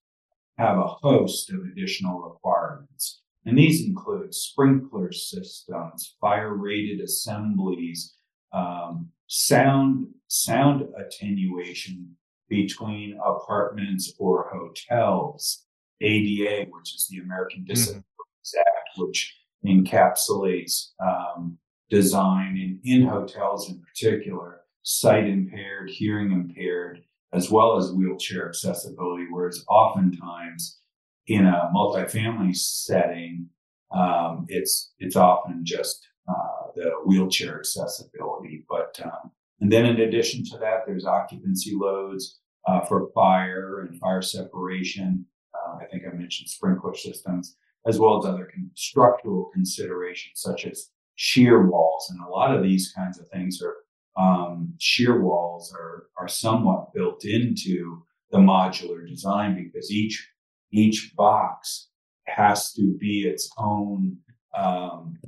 have 0.59 0.79
a 0.79 0.87
host 0.87 1.51
of 1.51 1.61
additional 1.71 2.21
requirements. 2.21 3.23
And 3.45 3.57
these 3.57 3.87
include 3.87 4.35
sprinkler 4.35 5.13
systems, 5.13 6.17
fire 6.21 6.55
rated 6.55 7.01
assemblies, 7.01 8.15
um, 8.53 9.11
sound, 9.29 10.09
sound 10.29 10.89
attenuation 10.99 12.17
between 12.49 13.19
apartments 13.25 14.13
or 14.19 14.51
hotels, 14.53 15.65
ADA, 16.01 16.67
which 16.71 16.95
is 16.95 17.09
the 17.09 17.19
American 17.19 17.61
mm-hmm. 17.61 17.73
Disabilities 17.73 18.05
mm-hmm. 18.47 18.61
Act, 18.61 18.99
which 18.99 19.37
encapsulates 19.65 20.91
um, 21.05 21.59
design 21.91 22.57
in, 22.57 22.81
in 22.85 23.07
hotels 23.07 23.71
in 23.71 23.81
particular, 23.81 24.61
sight 24.83 25.27
impaired, 25.27 25.91
hearing 25.91 26.33
impaired, 26.33 27.03
as 27.33 27.50
well 27.50 27.76
as 27.76 27.92
wheelchair 27.92 28.49
accessibility, 28.49 29.26
whereas 29.30 29.64
oftentimes 29.68 30.78
in 31.26 31.47
a 31.47 31.71
multifamily 31.75 32.54
setting, 32.54 33.49
um, 33.92 34.47
it's 34.49 34.92
it's 34.99 35.16
often 35.16 35.62
just 35.64 36.06
uh, 36.28 36.71
the 36.75 36.90
wheelchair 37.04 37.59
accessibility. 37.59 38.64
But 38.68 38.99
um, 39.04 39.30
and 39.61 39.71
then 39.73 39.87
in 39.87 40.00
addition 40.00 40.45
to 40.47 40.59
that, 40.59 40.80
there's 40.87 41.04
occupancy 41.04 41.73
loads 41.75 42.38
uh, 42.66 42.80
for 42.80 43.11
fire 43.14 43.80
and 43.80 43.99
fire 43.99 44.23
separation. 44.23 45.26
Uh, 45.54 45.78
I 45.83 45.87
think 45.87 46.04
I 46.06 46.14
mentioned 46.14 46.49
sprinkler 46.49 46.95
systems, 46.95 47.56
as 47.87 47.99
well 47.99 48.18
as 48.18 48.26
other 48.26 48.49
con- 48.52 48.71
structural 48.75 49.50
considerations 49.52 50.40
such 50.40 50.66
as 50.66 50.90
shear 51.14 51.66
walls, 51.66 52.09
and 52.11 52.21
a 52.21 52.28
lot 52.28 52.54
of 52.54 52.62
these 52.62 52.92
kinds 52.92 53.18
of 53.18 53.28
things 53.28 53.62
are 53.62 53.76
um, 54.17 54.75
shear 54.79 55.21
walls 55.21 55.75
are 55.79 56.07
are 56.19 56.29
somewhat 56.29 56.93
built 56.95 57.25
into 57.25 58.03
the 58.31 58.39
modular 58.39 59.07
design 59.07 59.55
because 59.55 59.91
each 59.91 60.31
each 60.73 61.13
box 61.17 61.89
has 62.27 62.73
to 62.73 62.97
be 62.99 63.21
its 63.21 63.51
own 63.59 64.17
um, 64.57 65.19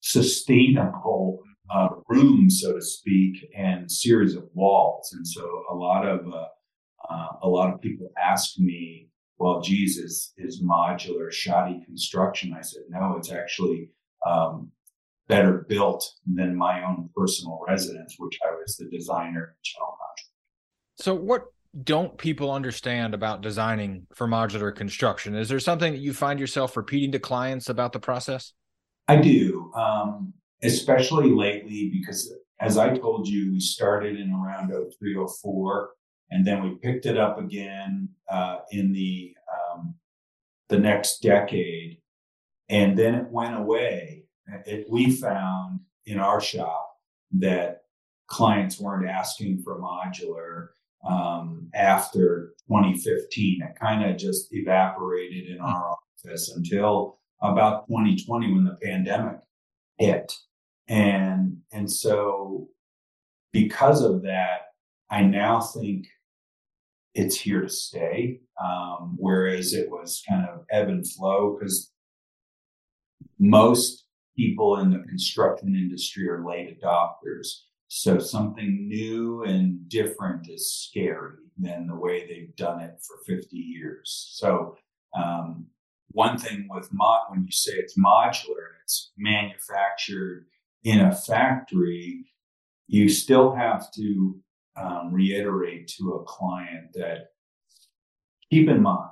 sustainable 0.00 1.40
uh, 1.72 1.88
room, 2.08 2.50
so 2.50 2.74
to 2.74 2.82
speak, 2.82 3.48
and 3.56 3.90
series 3.90 4.34
of 4.34 4.48
walls. 4.54 5.12
And 5.12 5.26
so 5.26 5.64
a 5.70 5.74
lot 5.74 6.06
of 6.06 6.26
uh, 6.32 6.46
uh, 7.08 7.28
a 7.42 7.48
lot 7.48 7.72
of 7.72 7.80
people 7.80 8.10
ask 8.22 8.58
me, 8.58 9.08
"Well, 9.38 9.60
Jesus, 9.60 10.32
is 10.36 10.62
modular 10.62 11.32
shoddy 11.32 11.82
construction?" 11.84 12.54
I 12.56 12.62
said, 12.62 12.82
"No, 12.88 13.16
it's 13.18 13.32
actually 13.32 13.90
um, 14.26 14.70
better 15.30 15.64
built 15.68 16.04
than 16.26 16.56
my 16.56 16.82
own 16.84 17.08
personal 17.16 17.60
residence, 17.66 18.16
which 18.18 18.38
I 18.46 18.54
was 18.54 18.76
the 18.76 18.88
designer 18.90 19.44
and 19.44 19.56
general 19.62 19.96
contractor." 19.98 20.30
So, 20.96 21.14
what 21.14 21.44
don't 21.84 22.18
people 22.18 22.50
understand 22.50 23.14
about 23.14 23.40
designing 23.40 24.06
for 24.14 24.26
modular 24.26 24.74
construction? 24.74 25.36
Is 25.36 25.48
there 25.48 25.60
something 25.60 25.92
that 25.92 26.00
you 26.00 26.12
find 26.12 26.40
yourself 26.40 26.76
repeating 26.76 27.12
to 27.12 27.18
clients 27.18 27.68
about 27.68 27.92
the 27.92 28.00
process? 28.00 28.52
I 29.08 29.16
do, 29.16 29.72
um, 29.74 30.34
especially 30.62 31.30
lately, 31.30 31.90
because 31.92 32.32
as 32.60 32.76
I 32.76 32.96
told 32.96 33.26
you, 33.26 33.52
we 33.52 33.60
started 33.60 34.18
in 34.18 34.32
around 34.32 34.70
0304, 34.70 35.90
and 36.30 36.46
then 36.46 36.62
we 36.62 36.76
picked 36.76 37.06
it 37.06 37.16
up 37.16 37.38
again 37.38 38.08
uh, 38.30 38.58
in 38.70 38.92
the 38.92 39.34
um, 39.50 39.94
the 40.68 40.78
next 40.78 41.22
decade, 41.22 41.98
and 42.68 42.96
then 42.98 43.14
it 43.14 43.26
went 43.30 43.56
away. 43.56 44.24
It, 44.66 44.86
we 44.88 45.10
found 45.10 45.80
in 46.06 46.18
our 46.18 46.40
shop 46.40 46.90
that 47.38 47.82
clients 48.26 48.80
weren't 48.80 49.08
asking 49.08 49.62
for 49.62 49.80
modular 49.80 50.68
um, 51.08 51.68
after 51.74 52.54
2015. 52.68 53.62
It 53.62 53.78
kind 53.78 54.08
of 54.08 54.16
just 54.16 54.48
evaporated 54.52 55.48
in 55.48 55.60
our 55.60 55.96
office 56.24 56.52
until 56.54 57.18
about 57.42 57.86
2020 57.88 58.52
when 58.52 58.64
the 58.64 58.76
pandemic 58.82 59.38
hit. 59.98 60.32
And, 60.88 61.58
and 61.72 61.90
so 61.90 62.68
because 63.52 64.02
of 64.02 64.22
that, 64.22 64.60
I 65.10 65.22
now 65.22 65.60
think 65.60 66.06
it's 67.14 67.40
here 67.40 67.62
to 67.62 67.68
stay. 67.68 68.40
Um, 68.62 69.16
whereas 69.18 69.72
it 69.72 69.90
was 69.90 70.22
kind 70.28 70.46
of 70.48 70.64
ebb 70.70 70.88
and 70.88 71.08
flow 71.10 71.56
because 71.58 71.92
most 73.38 74.04
people 74.36 74.78
in 74.78 74.90
the 74.90 75.00
construction 75.00 75.74
industry 75.74 76.28
are 76.28 76.44
late 76.44 76.80
adopters. 76.80 77.48
So 77.88 78.18
something 78.18 78.88
new 78.88 79.42
and 79.44 79.88
different 79.88 80.48
is 80.48 80.72
scary 80.72 81.36
than 81.58 81.86
the 81.86 81.96
way 81.96 82.26
they've 82.26 82.54
done 82.56 82.80
it 82.80 82.94
for 83.02 83.16
50 83.26 83.56
years. 83.56 84.30
So 84.32 84.76
um, 85.16 85.66
one 86.12 86.38
thing 86.38 86.68
with 86.70 86.88
mod, 86.92 87.22
when 87.30 87.44
you 87.44 87.50
say 87.50 87.72
it's 87.72 87.98
modular 87.98 88.70
and 88.70 88.80
it's 88.84 89.12
manufactured 89.18 90.46
in 90.84 91.00
a 91.00 91.14
factory, 91.14 92.26
you 92.86 93.08
still 93.08 93.54
have 93.54 93.92
to 93.92 94.40
um, 94.76 95.12
reiterate 95.12 95.88
to 95.98 96.12
a 96.12 96.24
client 96.24 96.92
that 96.94 97.32
keep 98.50 98.68
in 98.68 98.82
mind 98.82 99.10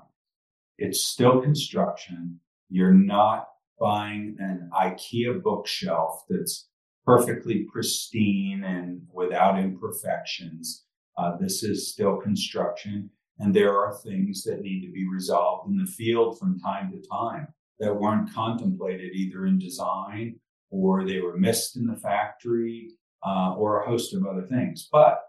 it's 0.78 1.04
still 1.04 1.42
construction. 1.42 2.38
You're 2.70 2.94
not 2.94 3.48
buying 3.78 4.36
an 4.38 4.70
IKEA 4.74 5.42
bookshelf 5.42 6.24
that's 6.28 6.68
perfectly 7.04 7.66
pristine 7.72 8.64
and 8.64 9.02
without 9.12 9.58
imperfections. 9.58 10.84
Uh, 11.16 11.36
this 11.40 11.62
is 11.62 11.90
still 11.90 12.16
construction, 12.16 13.10
and 13.38 13.54
there 13.54 13.76
are 13.76 13.94
things 14.04 14.44
that 14.44 14.60
need 14.60 14.84
to 14.84 14.92
be 14.92 15.08
resolved 15.08 15.70
in 15.70 15.76
the 15.78 15.90
field 15.90 16.38
from 16.38 16.60
time 16.60 16.92
to 16.92 17.08
time 17.08 17.48
that 17.78 17.94
weren't 17.94 18.32
contemplated 18.32 19.14
either 19.14 19.46
in 19.46 19.58
design 19.58 20.38
or 20.70 21.04
they 21.04 21.20
were 21.20 21.36
missed 21.36 21.76
in 21.76 21.86
the 21.86 21.96
factory 21.96 22.90
uh, 23.26 23.54
or 23.54 23.82
a 23.82 23.88
host 23.88 24.14
of 24.14 24.26
other 24.26 24.46
things. 24.46 24.88
But 24.90 25.20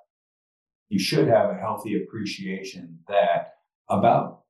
you 0.89 0.99
should 0.99 1.27
have 1.27 1.49
a 1.49 1.59
healthy 1.59 2.01
appreciation 2.01 2.99
that 3.07 3.53
about 3.89 4.41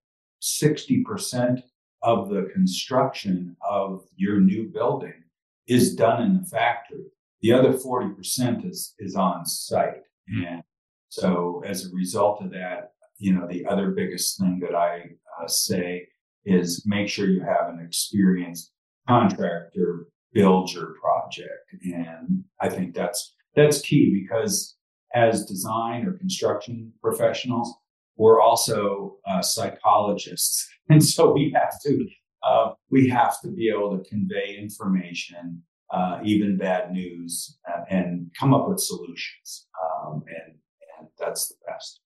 60% 0.41 1.61
of 2.01 2.29
the 2.29 2.49
construction 2.53 3.55
of 3.67 4.05
your 4.15 4.39
new 4.39 4.69
building 4.69 5.23
is 5.67 5.95
done 5.95 6.21
in 6.23 6.39
the 6.41 6.45
factory. 6.47 7.05
The 7.41 7.53
other 7.53 7.73
40% 7.73 8.69
is, 8.69 8.93
is 8.99 9.15
on 9.15 9.45
site. 9.45 10.03
Mm-hmm. 10.31 10.45
And 10.45 10.63
so 11.09 11.61
as 11.65 11.85
a 11.85 11.95
result 11.95 12.41
of 12.43 12.51
that, 12.51 12.91
you 13.17 13.33
know, 13.33 13.47
the 13.47 13.65
other 13.65 13.91
biggest 13.91 14.39
thing 14.39 14.59
that 14.61 14.75
I 14.75 15.03
uh, 15.41 15.47
say 15.47 16.07
is 16.45 16.83
make 16.85 17.09
sure 17.09 17.27
you 17.27 17.41
have 17.41 17.69
an 17.69 17.83
experienced 17.85 18.71
contractor 19.07 20.07
build 20.33 20.71
your 20.71 20.93
project. 21.01 21.51
And 21.83 22.43
I 22.61 22.69
think 22.69 22.95
that's, 22.95 23.35
that's 23.55 23.81
key 23.81 24.23
because 24.23 24.77
as 25.13 25.45
design 25.45 26.05
or 26.05 26.13
construction 26.13 26.93
professionals, 27.01 27.73
we're 28.19 28.41
also 28.41 29.17
uh, 29.27 29.41
psychologists. 29.41 30.67
And 30.91 31.05
so 31.05 31.31
we 31.31 31.53
have 31.53 31.79
to, 31.85 32.07
uh, 32.41 32.71
we 32.89 33.09
have 33.09 33.39
to 33.41 33.49
be 33.49 33.69
able 33.69 33.95
to 33.95 34.09
convey 34.09 34.57
information 34.57 35.61
uh, 35.91 36.19
even 36.23 36.57
bad 36.57 36.91
news, 36.91 37.57
uh, 37.67 37.81
and 37.89 38.31
come 38.39 38.53
up 38.53 38.67
with 38.67 38.79
solutions. 38.79 39.67
Um, 39.83 40.23
and, 40.27 40.55
and 40.99 41.07
that's 41.17 41.47
the 41.49 41.55
best. 41.67 42.01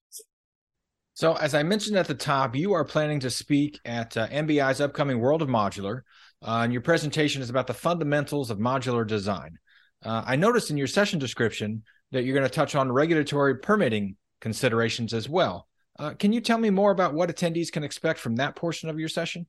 So, 1.14 1.34
as 1.34 1.54
I 1.54 1.62
mentioned 1.62 1.96
at 1.96 2.06
the 2.06 2.14
top, 2.14 2.56
you 2.56 2.72
are 2.72 2.84
planning 2.84 3.20
to 3.20 3.30
speak 3.30 3.78
at 3.84 4.16
uh, 4.16 4.26
MBI's 4.28 4.80
upcoming 4.80 5.20
World 5.20 5.42
of 5.42 5.48
Modular, 5.48 6.00
uh, 6.42 6.60
and 6.64 6.72
your 6.72 6.82
presentation 6.82 7.40
is 7.40 7.50
about 7.50 7.66
the 7.66 7.74
fundamentals 7.74 8.50
of 8.50 8.58
modular 8.58 9.06
design. 9.06 9.58
Uh, 10.02 10.22
I 10.26 10.36
noticed 10.36 10.70
in 10.70 10.76
your 10.76 10.86
session 10.86 11.18
description 11.18 11.84
that 12.10 12.24
you're 12.24 12.36
going 12.36 12.48
to 12.48 12.54
touch 12.54 12.74
on 12.74 12.90
regulatory 12.90 13.58
permitting 13.58 14.16
considerations 14.40 15.14
as 15.14 15.28
well. 15.28 15.68
Uh, 15.98 16.12
can 16.14 16.32
you 16.32 16.40
tell 16.40 16.58
me 16.58 16.70
more 16.70 16.90
about 16.90 17.14
what 17.14 17.28
attendees 17.28 17.70
can 17.70 17.84
expect 17.84 18.18
from 18.18 18.36
that 18.36 18.56
portion 18.56 18.88
of 18.88 18.98
your 18.98 19.08
session? 19.08 19.46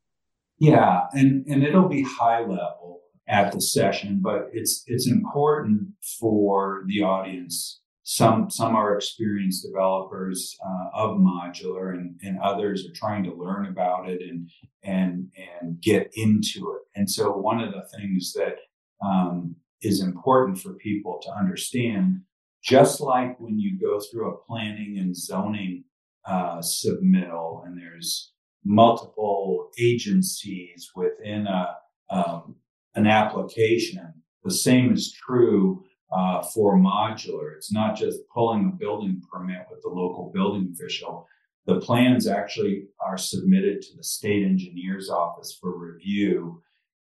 Yeah, 0.59 1.01
and, 1.13 1.45
and 1.47 1.63
it'll 1.63 1.89
be 1.89 2.03
high 2.03 2.41
level 2.41 3.01
at 3.27 3.51
the 3.51 3.61
session, 3.61 4.19
but 4.21 4.49
it's 4.53 4.83
it's 4.87 5.09
important 5.09 5.89
for 6.19 6.83
the 6.87 7.01
audience. 7.01 7.81
Some 8.03 8.49
some 8.51 8.75
are 8.75 8.95
experienced 8.95 9.65
developers 9.65 10.55
uh, 10.63 10.89
of 10.93 11.17
modular, 11.17 11.95
and, 11.95 12.19
and 12.23 12.39
others 12.39 12.85
are 12.85 12.93
trying 12.93 13.23
to 13.23 13.33
learn 13.33 13.65
about 13.65 14.07
it 14.07 14.21
and 14.21 14.49
and 14.83 15.29
and 15.59 15.81
get 15.81 16.11
into 16.15 16.75
it. 16.75 16.99
And 16.99 17.09
so 17.09 17.31
one 17.31 17.59
of 17.59 17.73
the 17.73 17.87
things 17.97 18.33
that 18.33 18.57
um, 19.03 19.55
is 19.81 20.01
important 20.01 20.59
for 20.59 20.73
people 20.73 21.19
to 21.23 21.31
understand. 21.31 22.21
Just 22.63 22.99
like 22.99 23.39
when 23.39 23.59
you 23.59 23.79
go 23.79 23.99
through 23.99 24.31
a 24.31 24.37
planning 24.47 24.97
and 24.99 25.15
zoning 25.15 25.83
uh, 26.27 26.57
submittal, 26.57 27.65
and 27.65 27.77
there's 27.77 28.33
multiple 28.63 29.69
agencies 29.79 30.91
within 30.95 31.47
a 31.47 31.75
um, 32.09 32.55
an 32.95 33.07
application. 33.07 34.13
The 34.43 34.51
same 34.53 34.93
is 34.93 35.11
true 35.11 35.83
uh, 36.15 36.43
for 36.43 36.77
modular. 36.77 37.55
It's 37.55 37.71
not 37.71 37.97
just 37.97 38.19
pulling 38.33 38.65
a 38.65 38.77
building 38.77 39.21
permit 39.31 39.65
with 39.69 39.81
the 39.81 39.89
local 39.89 40.31
building 40.33 40.71
official. 40.73 41.27
The 41.65 41.79
plans 41.79 42.27
actually 42.27 42.87
are 43.05 43.17
submitted 43.17 43.81
to 43.81 43.97
the 43.97 44.03
state 44.03 44.45
engineer's 44.45 45.09
office 45.09 45.57
for 45.59 45.77
review. 45.77 46.61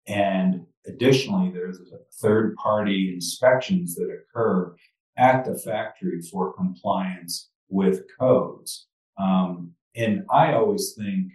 And 0.08 0.66
additionally, 0.86 1.52
there's 1.52 1.80
third 2.20 2.56
party 2.56 3.12
inspections 3.14 3.94
that 3.94 4.10
occur 4.10 4.74
at 5.16 5.44
the 5.44 5.56
factory 5.56 6.20
for 6.22 6.54
compliance 6.54 7.50
with 7.68 8.04
codes. 8.18 8.87
Um, 9.18 9.72
and 9.96 10.24
I 10.30 10.52
always 10.52 10.94
think, 10.96 11.32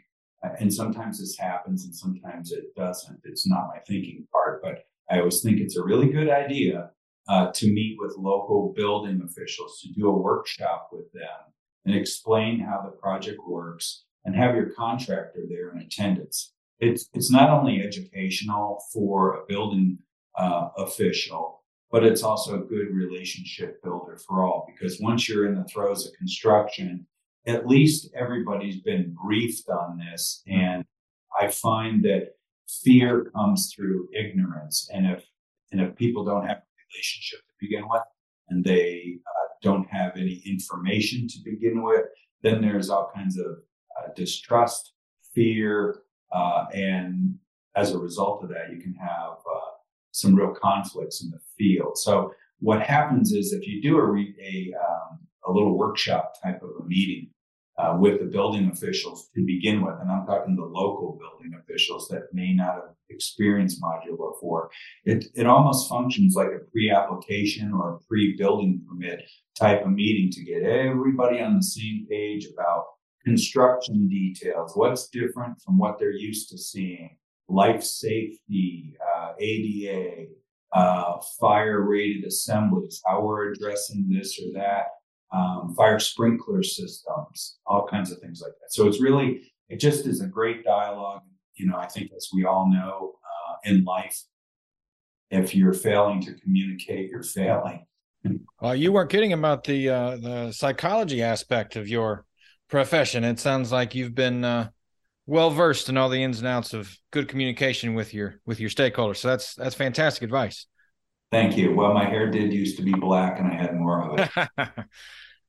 and 0.60 0.74
sometimes 0.74 1.20
this 1.20 1.38
happens 1.38 1.86
and 1.86 1.96
sometimes 1.96 2.52
it 2.52 2.76
doesn't. 2.76 3.20
It's 3.24 3.48
not 3.48 3.70
my 3.74 3.80
thinking 3.80 4.28
part, 4.32 4.62
but 4.62 4.86
I 5.10 5.20
always 5.20 5.42
think 5.42 5.60
it's 5.60 5.78
a 5.78 5.84
really 5.84 6.10
good 6.10 6.30
idea 6.30 6.92
uh, 7.28 7.52
to 7.54 7.72
meet 7.72 7.98
with 8.00 8.18
local 8.18 8.74
building 8.76 9.22
officials, 9.24 9.80
to 9.82 9.94
do 9.94 10.08
a 10.08 10.18
workshop 10.18 10.90
with 10.92 11.12
them 11.14 11.54
and 11.86 11.96
explain 11.96 12.60
how 12.60 12.82
the 12.82 12.98
project 12.98 13.40
works 13.48 14.06
and 14.26 14.36
have 14.36 14.56
your 14.56 14.70
contractor 14.72 15.42
there 15.50 15.72
in 15.72 15.80
attendance. 15.80 16.54
It's, 16.80 17.10
it's 17.14 17.32
not 17.32 17.50
only 17.50 17.82
educational 17.82 18.84
for 18.92 19.36
a 19.36 19.46
building 19.48 20.00
uh, 20.38 20.70
official, 20.78 21.64
but 21.92 22.04
it's 22.04 22.24
also 22.24 22.56
a 22.56 22.66
good 22.66 22.90
relationship 22.92 23.82
builder 23.84 24.18
for 24.18 24.44
all 24.44 24.66
because 24.66 25.00
once 25.00 25.30
you're 25.30 25.48
in 25.48 25.56
the 25.56 25.66
throes 25.66 26.08
of 26.08 26.14
construction, 26.14 27.06
at 27.46 27.68
least 27.68 28.10
everybody's 28.16 28.82
been 28.82 29.16
briefed 29.24 29.70
on 29.70 29.98
this. 29.98 30.44
And 30.48 30.86
I 31.40 31.50
find 31.50 32.04
that 32.06 32.36
fear 32.84 33.32
comes 33.36 33.74
through 33.74 34.08
ignorance. 34.14 34.90
And 34.94 35.08
if, 35.08 35.26
and 35.72 35.82
if 35.82 35.96
people 35.96 36.24
don't 36.24 36.46
have 36.46 36.58
a 36.58 36.64
relationship 36.94 37.40
to 37.40 37.54
begin 37.60 37.88
with 37.90 38.04
and 38.50 38.64
they 38.64 39.18
uh, 39.26 39.48
don't 39.62 39.88
have 39.90 40.16
any 40.16 40.42
information 40.46 41.28
to 41.28 41.38
begin 41.44 41.84
with, 41.84 42.06
then 42.42 42.62
there's 42.62 42.90
all 42.90 43.12
kinds 43.14 43.38
of 43.38 43.46
uh, 43.46 44.14
distrust, 44.16 44.94
fear, 45.34 46.04
uh, 46.34 46.66
and 46.74 47.36
as 47.76 47.92
a 47.92 47.98
result 47.98 48.44
of 48.44 48.50
that, 48.50 48.72
you 48.72 48.80
can 48.80 48.94
have 48.96 49.32
uh, 49.32 49.72
some 50.12 50.36
real 50.36 50.54
conflicts 50.54 51.24
in 51.24 51.32
the 51.32 51.40
field. 51.58 51.98
So 51.98 52.34
what 52.60 52.82
happens 52.82 53.32
is 53.32 53.52
if 53.52 53.68
you 53.68 53.82
do 53.82 53.98
a, 53.98 54.06
re- 54.06 54.36
a, 54.42 54.74
um, 54.80 55.20
a 55.46 55.52
little 55.52 55.78
workshop 55.78 56.34
type 56.44 56.62
of 56.62 56.70
a 56.80 56.88
meeting, 56.88 57.30
uh, 57.78 57.98
with 58.00 58.20
the 58.20 58.26
building 58.26 58.70
officials 58.72 59.30
to 59.36 59.46
begin 59.46 59.82
with. 59.82 59.96
And 60.00 60.12
I'm 60.12 60.26
talking 60.26 60.56
the 60.56 60.64
local 60.64 61.20
building 61.20 61.60
officials 61.60 62.08
that 62.10 62.34
may 62.34 62.54
not 62.54 62.76
have 62.76 62.96
experienced 63.10 63.82
modular 63.82 64.34
before. 64.34 64.70
It, 65.06 65.26
it 65.36 65.48
almost 65.48 65.90
functions 65.90 66.36
like 66.36 66.50
a 66.50 66.72
pre-application 66.72 67.74
or 67.74 67.96
a 67.96 68.00
pre-building 68.08 68.86
permit 68.88 69.24
type 69.58 69.86
of 69.86 69.92
meeting 69.92 70.32
to 70.32 70.44
get 70.44 70.64
everybody 70.64 71.42
on 71.42 71.58
the 71.58 71.64
same 71.64 72.06
page 72.10 72.48
about 72.54 72.86
construction 73.26 74.08
details, 74.08 74.74
what's 74.76 75.08
different 75.08 75.60
from 75.62 75.78
what 75.78 75.98
they're 75.98 76.12
used 76.12 76.50
to 76.50 76.58
seeing, 76.58 77.18
life 77.48 77.82
safety, 77.82 78.96
uh, 79.16 79.32
ADA, 79.40 80.26
uh, 80.74 81.20
fire 81.40 81.82
rated 81.82 82.26
assemblies, 82.26 83.02
how 83.06 83.22
we're 83.22 83.52
addressing 83.52 84.10
this 84.10 84.40
or 84.40 84.60
that 84.60 84.88
um, 85.34 85.74
fire 85.76 86.00
sprinkler 86.00 86.64
systems, 86.64 87.58
all 87.66 87.88
kinds 87.88 88.12
of 88.12 88.20
things 88.20 88.42
like 88.42 88.54
that. 88.62 88.72
So 88.74 88.88
it's 88.88 89.02
really, 89.02 89.52
it 89.70 89.80
just 89.80 90.06
is 90.06 90.22
a 90.22 90.28
great 90.28 90.64
dialogue. 90.64 91.22
You 91.56 91.68
know, 91.68 91.78
I 91.78 91.88
think 91.88 92.12
as 92.16 92.30
we 92.34 92.46
all 92.46 92.72
know 92.72 93.16
uh, 93.24 93.56
in 93.70 93.84
life, 93.84 94.22
if 95.32 95.56
you're 95.56 95.74
failing 95.74 96.22
to 96.22 96.34
communicate, 96.36 97.10
you're 97.10 97.24
failing. 97.24 97.86
Well, 98.62 98.76
you 98.76 98.92
weren't 98.92 99.10
kidding 99.10 99.34
about 99.34 99.66
the 99.66 99.90
uh, 99.90 100.18
the 100.18 100.52
psychology 100.52 101.22
aspect 101.22 101.76
of 101.76 101.90
your 101.90 102.26
profession. 102.70 103.24
It 103.24 103.40
sounds 103.40 103.72
like 103.72 103.96
you've 103.96 104.16
been 104.16 104.46
uh, 104.46 104.70
well 105.26 105.50
versed 105.50 105.90
in 105.90 105.98
all 105.98 106.10
the 106.10 106.24
ins 106.24 106.40
and 106.40 106.48
outs 106.48 106.74
of 106.74 106.96
good 107.12 107.28
communication 107.28 107.96
with 107.96 108.14
your 108.14 108.40
with 108.46 108.60
your 108.60 108.70
stakeholders. 108.70 109.18
So 109.18 109.28
that's 109.28 109.56
that's 109.56 109.76
fantastic 109.76 110.24
advice. 110.24 110.68
Thank 111.32 111.58
you. 111.58 111.74
Well, 111.74 111.94
my 111.94 112.06
hair 112.06 112.30
did 112.30 112.54
used 112.54 112.78
to 112.78 112.84
be 112.84 112.94
black, 112.94 113.40
and 113.40 113.48
I 113.48 113.56
had 113.56 113.76
more 113.76 114.12
of 114.12 114.20
it. 114.20 114.30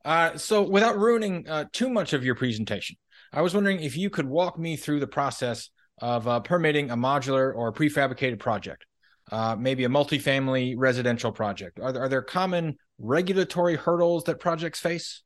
Uh, 0.04 0.36
so, 0.36 0.62
without 0.62 0.98
ruining 0.98 1.48
uh, 1.48 1.64
too 1.72 1.88
much 1.88 2.12
of 2.12 2.24
your 2.24 2.34
presentation, 2.34 2.96
I 3.32 3.40
was 3.40 3.54
wondering 3.54 3.80
if 3.80 3.96
you 3.96 4.10
could 4.10 4.26
walk 4.26 4.58
me 4.58 4.76
through 4.76 5.00
the 5.00 5.06
process 5.06 5.70
of 6.00 6.28
uh, 6.28 6.40
permitting 6.40 6.90
a 6.90 6.96
modular 6.96 7.54
or 7.54 7.72
prefabricated 7.72 8.38
project, 8.38 8.84
uh, 9.32 9.56
maybe 9.58 9.84
a 9.84 9.88
multifamily 9.88 10.74
residential 10.76 11.32
project. 11.32 11.80
Are 11.80 11.92
there, 11.92 12.02
are 12.02 12.08
there 12.08 12.22
common 12.22 12.76
regulatory 12.98 13.76
hurdles 13.76 14.24
that 14.24 14.40
projects 14.40 14.80
face? 14.80 15.22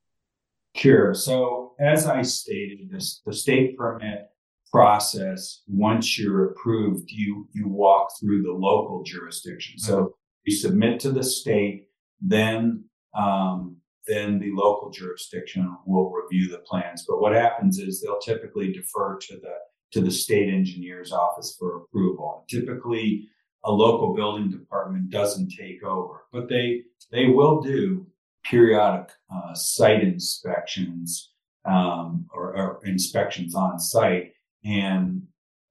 Sure. 0.77 1.13
So, 1.13 1.75
as 1.81 2.07
I 2.07 2.23
stated, 2.23 2.91
this, 2.91 3.21
the 3.27 3.33
state 3.33 3.77
permit 3.77 4.29
process, 4.71 5.63
once 5.67 6.19
you're 6.19 6.51
approved, 6.51 7.11
you 7.11 7.49
you 7.53 7.69
walk 7.69 8.11
through 8.21 8.43
the 8.43 8.53
local 8.53 9.03
jurisdiction. 9.03 9.79
So 9.79 9.97
mm-hmm. 9.97 10.13
you 10.45 10.57
submit 10.57 11.01
to 11.01 11.11
the 11.11 11.23
state, 11.23 11.87
then 12.21 12.85
um, 13.17 13.78
then 14.09 14.39
the 14.39 14.51
local 14.53 14.91
jurisdiction 14.91 15.77
will 15.87 16.11
review 16.11 16.51
the 16.51 16.59
plans. 16.59 17.05
But 17.07 17.21
what 17.21 17.35
happens 17.35 17.79
is 17.79 18.01
they'll 18.01 18.19
typically 18.19 18.73
defer 18.73 19.19
to 19.19 19.35
the 19.37 19.55
to 19.91 20.01
the 20.03 20.11
state 20.11 20.53
engineer's 20.53 21.13
office 21.13 21.57
for 21.59 21.77
approval. 21.77 22.45
And 22.51 22.61
typically, 22.61 23.29
a 23.65 23.73
local 23.73 24.15
building 24.15 24.51
department 24.51 25.11
doesn't 25.11 25.51
take 25.51 25.83
over, 25.83 26.25
but 26.33 26.49
they 26.49 26.83
they 27.13 27.27
will 27.27 27.61
do 27.61 28.07
periodic 28.45 29.11
uh, 29.35 29.55
site 29.55 30.03
inspections 30.03 31.33
um, 31.65 32.27
or, 32.33 32.57
or 32.57 32.81
inspections 32.85 33.55
on 33.55 33.79
site. 33.79 34.33
And 34.65 35.23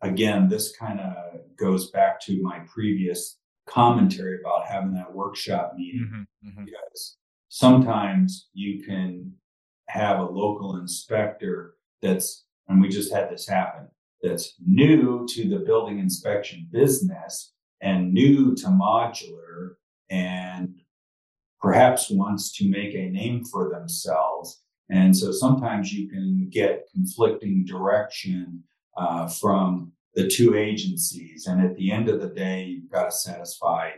again, 0.01 0.47
this 0.47 0.75
kind 0.77 0.99
of 0.99 1.15
goes 1.57 1.89
back 1.91 2.21
to 2.21 2.41
my 2.41 2.59
previous 2.71 3.39
commentary 3.67 4.39
about 4.39 4.67
having 4.67 4.93
that 4.93 5.13
workshop 5.13 5.73
meeting 5.75 6.09
mm-hmm, 6.11 6.49
mm-hmm. 6.49 6.65
because 6.65 7.17
sometimes 7.49 8.49
you 8.53 8.83
can 8.83 9.33
have 9.89 10.19
a 10.19 10.23
local 10.23 10.77
inspector 10.77 11.75
that's, 12.01 12.45
and 12.67 12.81
we 12.81 12.89
just 12.89 13.13
had 13.13 13.29
this 13.29 13.47
happen, 13.47 13.87
that's 14.21 14.55
new 14.65 15.25
to 15.29 15.47
the 15.47 15.59
building 15.59 15.99
inspection 15.99 16.67
business 16.71 17.53
and 17.81 18.13
new 18.13 18.55
to 18.55 18.67
modular 18.67 19.75
and 20.09 20.75
perhaps 21.61 22.09
wants 22.09 22.51
to 22.57 22.69
make 22.69 22.93
a 22.93 23.09
name 23.09 23.43
for 23.45 23.69
themselves. 23.69 24.61
And 24.89 25.15
so 25.15 25.31
sometimes 25.31 25.91
you 25.91 26.09
can 26.09 26.49
get 26.49 26.87
conflicting 26.93 27.65
direction 27.65 28.63
uh, 28.97 29.27
from 29.27 29.91
the 30.15 30.27
two 30.27 30.55
agencies. 30.55 31.45
And 31.45 31.61
at 31.61 31.75
the 31.75 31.91
end 31.91 32.09
of 32.09 32.21
the 32.21 32.29
day, 32.29 32.63
you've 32.63 32.91
got 32.91 33.05
to 33.05 33.11
satisfy 33.11 33.91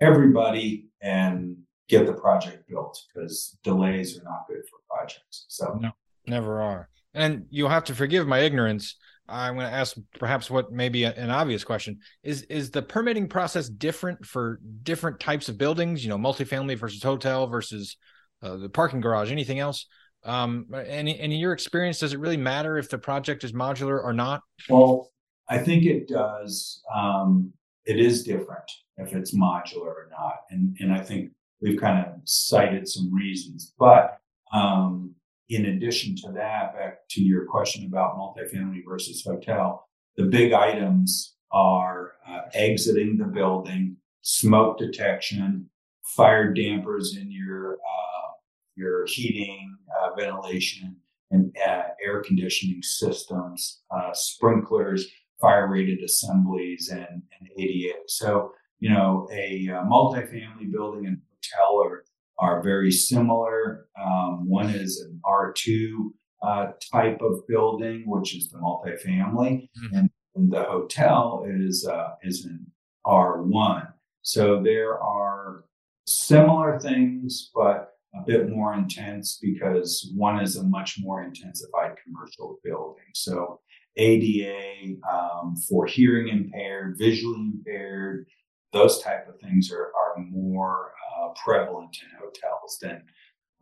everybody. 0.00 0.88
And 1.00 1.56
get 1.88 2.06
the 2.06 2.12
project 2.12 2.68
built 2.68 2.98
because 3.12 3.56
delays 3.62 4.18
are 4.18 4.24
not 4.24 4.46
good 4.48 4.62
for 4.70 4.78
projects. 4.88 5.46
So 5.48 5.78
no, 5.80 5.90
never 6.26 6.60
are. 6.60 6.88
And 7.12 7.46
you'll 7.50 7.68
have 7.68 7.84
to 7.84 7.94
forgive 7.94 8.26
my 8.26 8.40
ignorance. 8.40 8.96
I'm 9.28 9.54
going 9.54 9.66
to 9.66 9.72
ask 9.72 9.96
perhaps 10.18 10.50
what 10.50 10.70
may 10.70 10.90
be 10.90 11.04
an 11.04 11.30
obvious 11.30 11.64
question 11.64 12.00
is 12.22 12.42
is 12.42 12.70
the 12.70 12.82
permitting 12.82 13.28
process 13.28 13.68
different 13.68 14.26
for 14.26 14.60
different 14.82 15.18
types 15.18 15.48
of 15.48 15.56
buildings? 15.56 16.04
You 16.04 16.10
know, 16.10 16.18
multifamily 16.18 16.76
versus 16.76 17.02
hotel 17.02 17.46
versus 17.46 17.96
uh, 18.42 18.56
the 18.56 18.68
parking 18.68 19.00
garage, 19.00 19.32
anything 19.32 19.60
else? 19.60 19.86
Um, 20.24 20.66
and, 20.72 21.08
and 21.08 21.08
in 21.08 21.32
your 21.32 21.52
experience, 21.52 21.98
does 21.98 22.12
it 22.12 22.18
really 22.18 22.36
matter 22.36 22.78
if 22.78 22.88
the 22.88 22.98
project 22.98 23.44
is 23.44 23.52
modular 23.52 24.02
or 24.02 24.12
not? 24.12 24.42
Well, 24.68 25.10
I 25.48 25.58
think 25.58 25.84
it 25.84 26.08
does. 26.08 26.82
Um, 26.94 27.52
it 27.84 27.98
is 27.98 28.24
different 28.24 28.70
if 28.96 29.14
it's 29.14 29.34
modular 29.34 29.86
or 29.86 30.08
not, 30.10 30.36
and 30.50 30.76
and 30.80 30.92
I 30.92 31.00
think 31.00 31.30
we've 31.60 31.80
kind 31.80 32.04
of 32.04 32.12
cited 32.24 32.88
some 32.88 33.12
reasons. 33.12 33.72
But 33.78 34.18
um, 34.52 35.14
in 35.48 35.66
addition 35.66 36.16
to 36.16 36.32
that, 36.32 36.74
back 36.74 37.08
to 37.10 37.22
your 37.22 37.46
question 37.46 37.86
about 37.86 38.16
multifamily 38.16 38.82
versus 38.88 39.24
hotel, 39.24 39.88
the 40.16 40.24
big 40.24 40.52
items 40.52 41.34
are 41.52 42.12
uh, 42.28 42.42
exiting 42.54 43.16
the 43.16 43.24
building, 43.24 43.96
smoke 44.22 44.78
detection, 44.78 45.68
fire 46.16 46.52
dampers 46.52 47.16
in 47.16 47.30
your 47.30 47.74
uh, 47.74 48.30
your 48.76 49.06
heating, 49.06 49.76
uh, 50.00 50.14
ventilation, 50.18 50.96
and 51.30 51.56
uh, 51.66 51.84
air 52.04 52.22
conditioning 52.22 52.82
systems, 52.82 53.82
uh, 53.90 54.12
sprinklers, 54.12 55.06
fire 55.40 55.68
rated 55.68 56.02
assemblies, 56.02 56.88
and, 56.88 57.22
and 57.38 57.48
ADA. 57.56 57.94
So 58.08 58.52
you 58.80 58.90
know, 58.90 59.28
a, 59.32 59.66
a 59.68 59.84
multifamily 59.84 60.70
building 60.70 61.06
and 61.06 61.18
hotel 61.52 61.82
are, 61.82 62.04
are 62.38 62.62
very 62.62 62.90
similar. 62.90 63.86
Um, 64.00 64.48
one 64.48 64.70
is 64.70 65.00
an 65.00 65.20
R2 65.24 66.10
uh, 66.42 66.72
type 66.92 67.20
of 67.22 67.46
building, 67.48 68.04
which 68.06 68.36
is 68.36 68.50
the 68.50 68.58
multifamily, 68.58 69.62
mm-hmm. 69.62 69.96
and, 69.96 70.10
and, 70.34 70.52
the 70.52 70.62
hotel 70.64 71.46
is 71.48 71.86
uh, 71.86 72.10
is 72.22 72.44
an 72.44 72.66
R1. 73.06 73.90
So 74.22 74.62
there 74.62 74.98
are 75.00 75.64
similar 76.06 76.78
things, 76.78 77.50
but 77.54 77.94
a 78.14 78.22
bit 78.26 78.48
more 78.48 78.74
intense 78.74 79.38
because 79.40 80.12
one 80.14 80.38
is 80.40 80.56
a 80.56 80.62
much 80.62 80.98
more 81.00 81.22
intensified 81.22 81.96
commercial 82.04 82.58
building. 82.62 83.04
So 83.14 83.60
ADA 83.96 84.96
um, 85.10 85.56
for 85.68 85.86
hearing 85.86 86.28
impaired, 86.28 86.96
visually 86.98 87.52
impaired, 87.54 88.26
those 88.74 89.00
type 89.02 89.26
of 89.28 89.40
things 89.40 89.72
are, 89.72 89.86
are 89.86 90.18
more 90.18 90.92
uh, 91.16 91.28
prevalent 91.42 91.96
in 92.02 92.08
hotels 92.18 92.78
than 92.82 93.02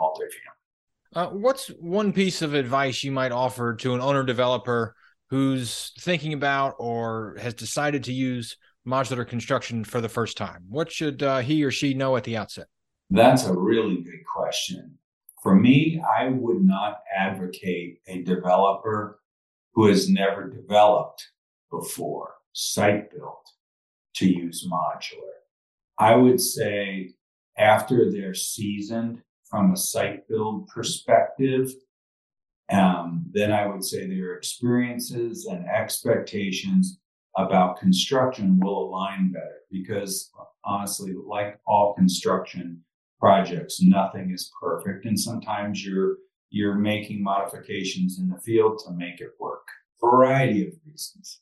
multifamily. 0.01 0.59
Uh, 1.14 1.29
what's 1.29 1.68
one 1.68 2.12
piece 2.12 2.40
of 2.40 2.55
advice 2.55 3.05
you 3.05 3.12
might 3.12 3.31
offer 3.31 3.75
to 3.77 3.94
an 3.94 4.01
owner 4.01 4.25
developer 4.25 4.96
who's 5.29 5.92
thinking 6.01 6.33
about 6.33 6.75
or 6.79 7.37
has 7.38 7.55
decided 7.55 8.03
to 8.05 8.12
use 8.12 8.57
modular 8.87 9.29
construction 9.29 9.85
for 9.85 10.01
the 10.01 10.09
first 10.09 10.38
time? 10.38 10.64
What 10.68 10.90
should 10.90 11.22
uh, 11.22 11.40
he 11.40 11.62
or 11.62 11.70
she 11.70 11.92
know 11.92 12.16
at 12.16 12.25
the 12.25 12.38
outset? 12.38 12.66
That's 13.11 13.44
a 13.44 13.55
really 13.55 14.03
good 14.03 14.25
question. 14.35 14.98
For 15.42 15.55
me, 15.55 16.03
I 16.18 16.29
would 16.29 16.62
not 16.62 17.01
advocate 17.14 17.98
a 18.07 18.22
developer 18.22 19.20
who 19.75 19.88
has 19.88 20.09
never 20.09 20.48
developed 20.48 21.27
before, 21.70 22.35
site 22.53 23.11
built, 23.11 23.42
to 24.14 24.29
use 24.29 24.68
modular. 24.70 25.33
I 25.98 26.14
would 26.16 26.40
say 26.40 27.14
after 27.57 28.11
they're 28.11 28.35
seasoned 28.35 29.22
from 29.44 29.72
a 29.72 29.77
site 29.77 30.27
build 30.29 30.68
perspective, 30.68 31.70
um, 32.72 33.27
then 33.31 33.53
I 33.53 33.66
would 33.66 33.85
say 33.85 34.07
their 34.07 34.35
experiences 34.35 35.46
and 35.46 35.66
expectations 35.68 36.98
about 37.37 37.79
construction 37.79 38.59
will 38.61 38.88
align 38.88 39.33
better 39.33 39.61
because 39.70 40.31
honestly, 40.64 41.12
like 41.14 41.59
all 41.66 41.94
construction 41.94 42.83
projects, 43.20 43.83
nothing 43.83 44.31
is 44.33 44.51
perfect. 44.61 45.05
And 45.05 45.18
sometimes 45.18 45.85
you're, 45.85 46.16
you're 46.51 46.75
making 46.75 47.22
modifications 47.22 48.18
in 48.18 48.29
the 48.29 48.40
field 48.40 48.81
to 48.85 48.92
make 48.92 49.20
it 49.20 49.33
work. 49.38 49.66
Variety 50.01 50.66
of 50.66 50.75
reasons. 50.87 51.41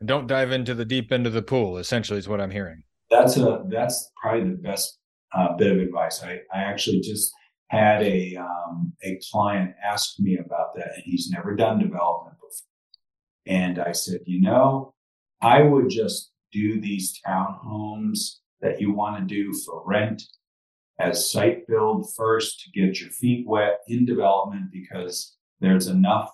And 0.00 0.08
don't 0.08 0.26
dive 0.26 0.50
into 0.50 0.74
the 0.74 0.84
deep 0.84 1.12
end 1.12 1.26
of 1.26 1.32
the 1.32 1.42
pool, 1.42 1.76
essentially, 1.76 2.18
is 2.18 2.28
what 2.28 2.40
I'm 2.40 2.50
hearing. 2.50 2.82
That's 3.10 3.36
a, 3.36 3.64
that's 3.68 4.10
probably 4.20 4.50
the 4.50 4.56
best 4.56 4.98
uh, 5.34 5.54
bit 5.56 5.72
of 5.72 5.78
advice. 5.78 6.22
I, 6.22 6.40
I 6.52 6.62
actually 6.62 7.00
just 7.00 7.32
had 7.68 8.02
a, 8.02 8.36
um, 8.36 8.92
a 9.02 9.20
client 9.30 9.74
ask 9.84 10.18
me 10.18 10.38
about 10.38 10.74
that 10.74 10.88
and 10.94 11.02
he's 11.04 11.30
never 11.30 11.54
done 11.54 11.78
development 11.78 12.36
before. 12.36 12.66
And 13.46 13.78
I 13.78 13.92
said, 13.92 14.20
you 14.26 14.40
know, 14.40 14.94
I 15.40 15.62
would 15.62 15.88
just 15.88 16.32
do 16.52 16.80
these 16.80 17.18
townhomes 17.26 18.38
that 18.60 18.80
you 18.80 18.92
want 18.92 19.16
to 19.16 19.34
do 19.34 19.52
for 19.64 19.82
rent 19.86 20.22
as 20.98 21.30
site 21.30 21.66
build 21.66 22.12
first 22.14 22.60
to 22.60 22.70
get 22.80 23.00
your 23.00 23.10
feet 23.10 23.46
wet 23.46 23.78
in 23.88 24.04
development 24.04 24.70
because 24.72 25.36
there's 25.60 25.86
enough 25.86 26.30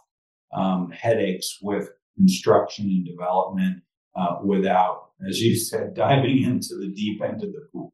um, 0.53 0.91
headaches 0.91 1.59
with 1.63 1.91
construction 2.17 2.87
and 2.87 3.07
development 3.07 3.83
uh, 4.17 4.37
without, 4.45 5.11
as 5.29 5.41
you 5.41 5.57
said, 5.57 5.95
diving 5.95 6.43
into 6.43 6.77
the 6.79 6.93
deep 6.95 7.23
end 7.23 7.43
of 7.43 7.53
the 7.53 7.69
pool. 7.73 7.93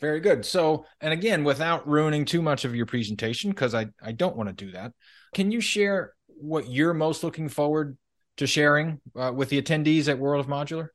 Very 0.00 0.20
good. 0.20 0.44
So, 0.44 0.84
and 1.00 1.12
again, 1.12 1.44
without 1.44 1.86
ruining 1.86 2.24
too 2.24 2.42
much 2.42 2.64
of 2.64 2.74
your 2.74 2.86
presentation, 2.86 3.50
because 3.50 3.74
I, 3.74 3.86
I 4.02 4.12
don't 4.12 4.36
want 4.36 4.48
to 4.48 4.64
do 4.64 4.72
that, 4.72 4.92
can 5.32 5.52
you 5.52 5.60
share 5.60 6.14
what 6.26 6.68
you're 6.68 6.92
most 6.92 7.22
looking 7.22 7.48
forward 7.48 7.96
to 8.38 8.46
sharing 8.46 9.00
uh, 9.14 9.32
with 9.32 9.48
the 9.48 9.62
attendees 9.62 10.08
at 10.08 10.18
World 10.18 10.44
of 10.44 10.50
Modular? 10.50 10.88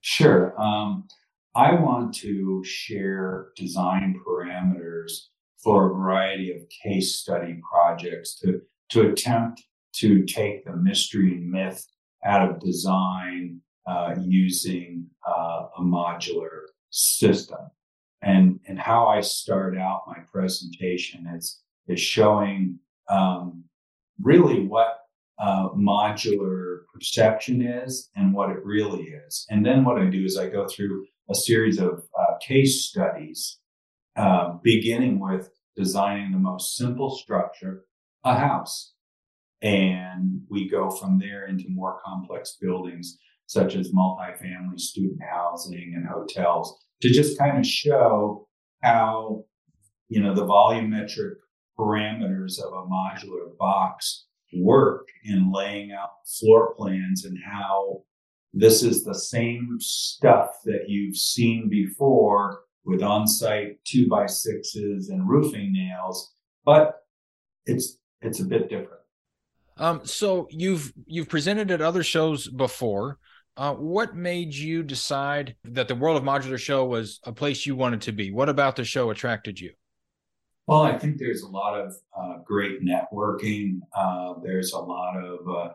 Sure. 0.00 0.60
Um, 0.60 1.06
I 1.54 1.74
want 1.74 2.14
to 2.16 2.62
share 2.64 3.48
design 3.56 4.20
parameters 4.26 5.12
for 5.62 5.90
a 5.90 5.94
variety 5.94 6.52
of 6.52 6.62
case 6.82 7.16
study 7.16 7.60
projects 7.70 8.38
to, 8.40 8.60
to 8.90 9.10
attempt 9.10 9.62
to 9.94 10.24
take 10.24 10.64
the 10.64 10.76
mystery 10.76 11.32
and 11.32 11.50
myth 11.50 11.86
out 12.24 12.48
of 12.48 12.60
design 12.60 13.60
uh, 13.86 14.14
using 14.20 15.06
uh, 15.26 15.66
a 15.78 15.82
modular 15.82 16.60
system. 16.90 17.58
And, 18.22 18.60
and 18.68 18.78
how 18.78 19.06
I 19.06 19.20
start 19.20 19.78
out 19.78 20.02
my 20.06 20.18
presentation 20.30 21.26
is, 21.26 21.60
is 21.88 22.00
showing 22.00 22.78
um, 23.08 23.64
really 24.20 24.66
what 24.66 24.98
uh, 25.38 25.70
modular 25.70 26.80
perception 26.92 27.62
is 27.62 28.10
and 28.14 28.34
what 28.34 28.50
it 28.50 28.62
really 28.64 29.04
is. 29.04 29.46
And 29.50 29.64
then 29.64 29.84
what 29.84 30.00
I 30.00 30.04
do 30.04 30.24
is 30.24 30.36
I 30.36 30.48
go 30.48 30.68
through 30.68 31.06
a 31.30 31.34
series 31.34 31.78
of 31.78 32.04
uh, 32.18 32.34
case 32.42 32.84
studies, 32.84 33.58
uh, 34.16 34.54
beginning 34.62 35.18
with 35.18 35.50
designing 35.76 36.32
the 36.32 36.38
most 36.38 36.76
simple 36.76 37.16
structure, 37.16 37.84
a 38.24 38.36
house. 38.36 38.92
And 39.62 40.42
we 40.48 40.68
go 40.68 40.90
from 40.90 41.18
there 41.18 41.46
into 41.46 41.64
more 41.68 42.00
complex 42.04 42.56
buildings, 42.60 43.18
such 43.46 43.76
as 43.76 43.92
multifamily 43.92 44.78
student 44.78 45.20
housing 45.30 45.94
and 45.96 46.06
hotels, 46.06 46.78
to 47.02 47.10
just 47.10 47.38
kind 47.38 47.58
of 47.58 47.66
show 47.66 48.48
how, 48.82 49.44
you 50.08 50.20
know, 50.22 50.34
the 50.34 50.46
volumetric 50.46 51.34
parameters 51.78 52.58
of 52.58 52.72
a 52.72 52.86
modular 52.86 53.56
box 53.58 54.26
work 54.54 55.08
in 55.24 55.52
laying 55.52 55.92
out 55.92 56.10
floor 56.26 56.74
plans 56.76 57.24
and 57.24 57.38
how 57.44 58.02
this 58.52 58.82
is 58.82 59.04
the 59.04 59.14
same 59.14 59.76
stuff 59.78 60.48
that 60.64 60.88
you've 60.88 61.16
seen 61.16 61.68
before 61.68 62.60
with 62.84 63.02
on-site 63.02 63.78
two 63.84 64.08
by 64.08 64.26
sixes 64.26 65.08
and 65.08 65.28
roofing 65.28 65.72
nails, 65.72 66.34
but 66.64 66.96
it's 67.66 67.98
it's 68.22 68.40
a 68.40 68.44
bit 68.44 68.68
different. 68.68 68.99
Um, 69.80 70.04
so 70.04 70.46
you've 70.50 70.92
you've 71.06 71.30
presented 71.30 71.70
at 71.70 71.80
other 71.80 72.02
shows 72.02 72.46
before. 72.46 73.18
Uh, 73.56 73.74
what 73.74 74.14
made 74.14 74.54
you 74.54 74.82
decide 74.82 75.56
that 75.64 75.88
the 75.88 75.94
World 75.94 76.18
of 76.18 76.22
Modular 76.22 76.58
show 76.58 76.84
was 76.84 77.18
a 77.24 77.32
place 77.32 77.66
you 77.66 77.74
wanted 77.74 78.02
to 78.02 78.12
be? 78.12 78.30
What 78.30 78.48
about 78.48 78.76
the 78.76 78.84
show 78.84 79.10
attracted 79.10 79.58
you? 79.58 79.72
Well, 80.66 80.82
I 80.82 80.96
think 80.98 81.18
there's 81.18 81.42
a 81.42 81.48
lot 81.48 81.80
of 81.80 81.94
uh, 82.16 82.38
great 82.44 82.80
networking. 82.82 83.80
Uh, 83.96 84.34
there's 84.42 84.72
a 84.72 84.78
lot 84.78 85.16
of 85.16 85.38
uh, 85.48 85.72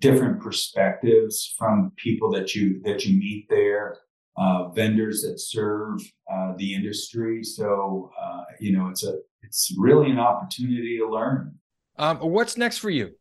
different 0.00 0.40
perspectives 0.40 1.54
from 1.56 1.92
people 1.96 2.30
that 2.32 2.56
you 2.56 2.82
that 2.82 3.04
you 3.04 3.18
meet 3.18 3.46
there, 3.48 3.98
uh, 4.36 4.70
vendors 4.70 5.22
that 5.22 5.38
serve 5.38 6.00
uh, 6.30 6.54
the 6.58 6.74
industry. 6.74 7.44
So 7.44 8.10
uh, 8.20 8.42
you 8.58 8.76
know, 8.76 8.88
it's 8.88 9.04
a 9.04 9.18
it's 9.42 9.72
really 9.78 10.10
an 10.10 10.18
opportunity 10.18 10.98
to 10.98 11.08
learn. 11.08 11.54
Um, 11.96 12.16
what's 12.18 12.56
next 12.56 12.78
for 12.78 12.90
you? 12.90 13.14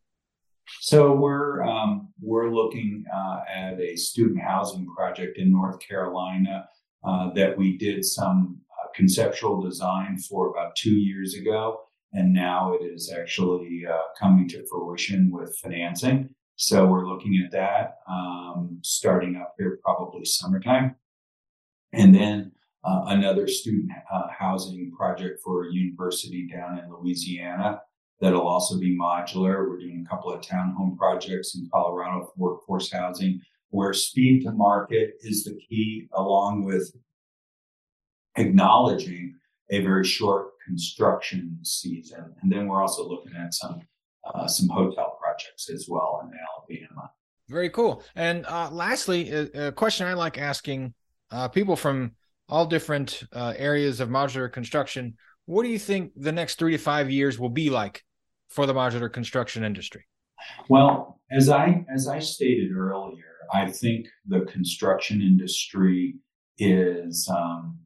So 0.81 1.13
we're 1.13 1.63
um, 1.63 2.13
we're 2.21 2.53
looking 2.53 3.05
at 3.53 3.79
a 3.79 3.95
student 3.95 4.41
housing 4.41 4.87
project 4.95 5.37
in 5.37 5.51
North 5.51 5.79
Carolina 5.79 6.67
that 7.35 7.57
we 7.57 7.77
did 7.77 8.05
some 8.05 8.63
conceptual 8.93 9.61
design 9.61 10.17
for 10.17 10.49
about 10.49 10.75
two 10.75 10.93
years 10.93 11.35
ago. 11.35 11.81
And 12.13 12.33
now 12.33 12.73
it 12.73 12.83
is 12.83 13.11
actually 13.11 13.83
uh, 13.89 13.97
coming 14.19 14.47
to 14.49 14.65
fruition 14.67 15.31
with 15.31 15.57
financing. 15.57 16.29
So 16.55 16.85
we're 16.85 17.07
looking 17.07 17.41
at 17.43 17.51
that 17.51 17.95
um, 18.07 18.79
starting 18.83 19.35
up 19.35 19.55
here 19.57 19.79
probably 19.83 20.23
summertime. 20.25 20.95
And 21.91 22.13
then 22.13 22.51
uh, 22.83 23.05
another 23.07 23.47
student 23.47 23.89
uh, 24.13 24.27
housing 24.37 24.91
project 24.95 25.39
for 25.43 25.65
a 25.65 25.73
university 25.73 26.47
down 26.47 26.77
in 26.77 26.91
Louisiana 26.91 27.81
that'll 28.23 28.47
also 28.47 28.79
be 28.79 28.97
modular. 28.97 29.69
We're 29.69 29.79
doing 29.79 30.05
a 30.05 30.09
couple 30.09 30.31
of 30.31 30.39
townhome 30.39 30.97
projects 30.97 31.55
in 31.55 31.69
Colorado 31.73 32.21
for 32.23 32.33
workforce 32.37 32.89
housing 32.89 33.41
where 33.71 33.91
speed 33.91 34.43
to 34.45 34.51
market 34.51 35.15
is 35.21 35.43
the 35.43 35.59
key 35.67 36.07
along 36.13 36.63
with 36.63 36.95
acknowledging 38.37 39.35
a 39.71 39.81
very 39.81 40.05
short 40.05 40.51
construction 40.65 41.57
season. 41.63 42.33
And 42.41 42.51
then 42.51 42.67
we're 42.67 42.81
also 42.81 43.05
looking 43.05 43.33
at 43.35 43.53
some 43.53 43.81
uh, 44.33 44.47
some 44.47 44.69
hotel 44.69 45.17
projects 45.21 45.69
as 45.69 45.87
well 45.89 46.21
in 46.23 46.31
Alabama. 46.79 47.11
Very 47.49 47.69
cool. 47.69 48.03
And 48.15 48.45
uh, 48.45 48.69
lastly, 48.71 49.31
a, 49.31 49.73
question 49.73 50.07
I 50.07 50.13
like 50.13 50.37
asking 50.37 50.93
uh, 51.29 51.49
people 51.49 51.75
from 51.75 52.13
all 52.47 52.65
different 52.65 53.23
uh, 53.33 53.53
areas 53.57 53.99
of 53.99 54.07
modular 54.07 54.49
construction: 54.49 55.17
What 55.45 55.63
do 55.63 55.69
you 55.69 55.79
think 55.79 56.13
the 56.15 56.31
next 56.31 56.57
three 56.57 56.71
to 56.71 56.77
five 56.77 57.11
years 57.11 57.37
will 57.37 57.49
be 57.49 57.69
like 57.69 58.01
for 58.53 58.65
the 58.67 58.73
modular 58.73 59.11
construction 59.11 59.63
industry? 59.63 60.05
Well, 60.69 61.19
as 61.31 61.49
I 61.49 61.85
as 61.93 62.07
I 62.07 62.19
stated 62.19 62.71
earlier, 62.75 63.33
I 63.53 63.71
think 63.71 64.07
the 64.27 64.41
construction 64.41 65.21
industry 65.21 66.15
is 66.59 67.27
um, 67.29 67.79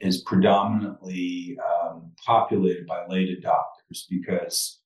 is 0.00 0.22
predominantly 0.22 1.58
um, 1.68 2.12
populated 2.24 2.86
by 2.86 3.06
late 3.08 3.30
adopters 3.40 4.02
because 4.08 4.80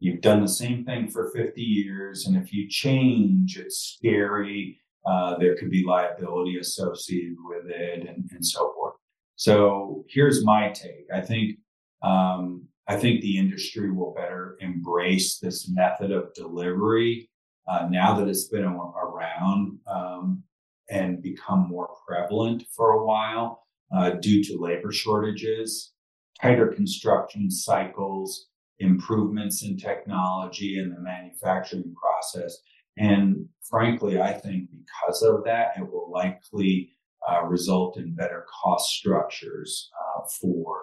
you've 0.00 0.20
done 0.20 0.42
the 0.42 0.48
same 0.48 0.84
thing 0.84 1.08
for 1.08 1.30
50 1.34 1.60
years, 1.62 2.26
and 2.26 2.36
if 2.36 2.52
you 2.52 2.68
change, 2.68 3.58
it's 3.58 3.96
scary. 3.96 4.80
Uh, 5.06 5.38
there 5.38 5.56
could 5.56 5.70
be 5.70 5.84
liability 5.86 6.58
associated 6.58 7.36
with 7.44 7.70
it, 7.70 8.06
and, 8.06 8.28
and 8.30 8.44
so 8.44 8.72
forth. 8.74 8.94
So 9.36 10.04
here's 10.08 10.44
my 10.44 10.70
take. 10.70 11.06
I 11.14 11.20
think 11.20 11.58
um, 12.02 12.66
I 12.88 12.96
think 12.96 13.20
the 13.20 13.36
industry 13.36 13.92
will 13.92 14.14
better 14.14 14.56
embrace 14.60 15.38
this 15.38 15.70
method 15.70 16.10
of 16.10 16.32
delivery 16.34 17.28
uh, 17.68 17.86
now 17.90 18.14
that 18.14 18.28
it's 18.28 18.48
been 18.48 18.64
around 18.64 19.78
um, 19.86 20.42
and 20.88 21.22
become 21.22 21.68
more 21.68 21.90
prevalent 22.06 22.64
for 22.74 22.92
a 22.92 23.04
while 23.04 23.66
uh, 23.94 24.10
due 24.10 24.42
to 24.44 24.56
labor 24.56 24.90
shortages, 24.90 25.92
tighter 26.40 26.68
construction 26.68 27.50
cycles, 27.50 28.46
improvements 28.78 29.62
in 29.62 29.76
technology 29.76 30.78
and 30.78 30.90
the 30.90 31.00
manufacturing 31.00 31.94
process. 31.94 32.56
And 32.96 33.46
frankly, 33.68 34.18
I 34.18 34.32
think 34.32 34.70
because 34.70 35.22
of 35.22 35.44
that, 35.44 35.72
it 35.76 35.82
will 35.82 36.10
likely 36.10 36.90
uh, 37.28 37.44
result 37.44 37.98
in 37.98 38.14
better 38.14 38.46
cost 38.62 38.88
structures 38.90 39.90
uh, 39.94 40.22
for 40.40 40.78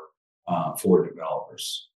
uh, 0.48 0.76
for 0.76 1.08
developers. 1.08 1.90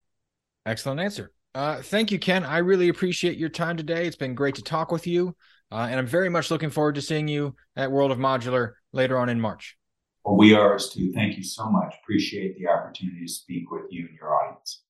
Excellent 0.68 1.00
answer. 1.00 1.32
Uh, 1.54 1.80
thank 1.80 2.12
you, 2.12 2.18
Ken. 2.18 2.44
I 2.44 2.58
really 2.58 2.90
appreciate 2.90 3.38
your 3.38 3.48
time 3.48 3.78
today. 3.78 4.06
It's 4.06 4.16
been 4.16 4.34
great 4.34 4.56
to 4.56 4.62
talk 4.62 4.92
with 4.92 5.06
you. 5.06 5.34
Uh, 5.72 5.88
and 5.90 5.98
I'm 5.98 6.06
very 6.06 6.28
much 6.28 6.50
looking 6.50 6.68
forward 6.68 6.96
to 6.96 7.02
seeing 7.02 7.26
you 7.26 7.56
at 7.74 7.90
World 7.90 8.10
of 8.10 8.18
Modular 8.18 8.72
later 8.92 9.18
on 9.18 9.30
in 9.30 9.40
March. 9.40 9.78
Well, 10.24 10.36
we 10.36 10.52
are 10.52 10.74
as 10.74 10.90
too. 10.90 11.10
Thank 11.12 11.38
you 11.38 11.42
so 11.42 11.70
much. 11.70 11.94
Appreciate 12.02 12.58
the 12.58 12.68
opportunity 12.68 13.22
to 13.22 13.32
speak 13.32 13.70
with 13.70 13.84
you 13.88 14.08
and 14.08 14.14
your 14.14 14.34
audience. 14.34 14.82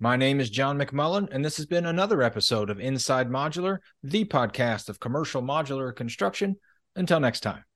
My 0.00 0.16
name 0.16 0.40
is 0.40 0.50
John 0.50 0.78
McMullen, 0.78 1.28
and 1.30 1.44
this 1.44 1.58
has 1.58 1.66
been 1.66 1.86
another 1.86 2.20
episode 2.20 2.68
of 2.68 2.80
Inside 2.80 3.30
Modular, 3.30 3.78
the 4.02 4.24
podcast 4.24 4.88
of 4.88 4.98
commercial 4.98 5.42
modular 5.42 5.94
construction. 5.94 6.56
Until 6.96 7.20
next 7.20 7.40
time. 7.40 7.67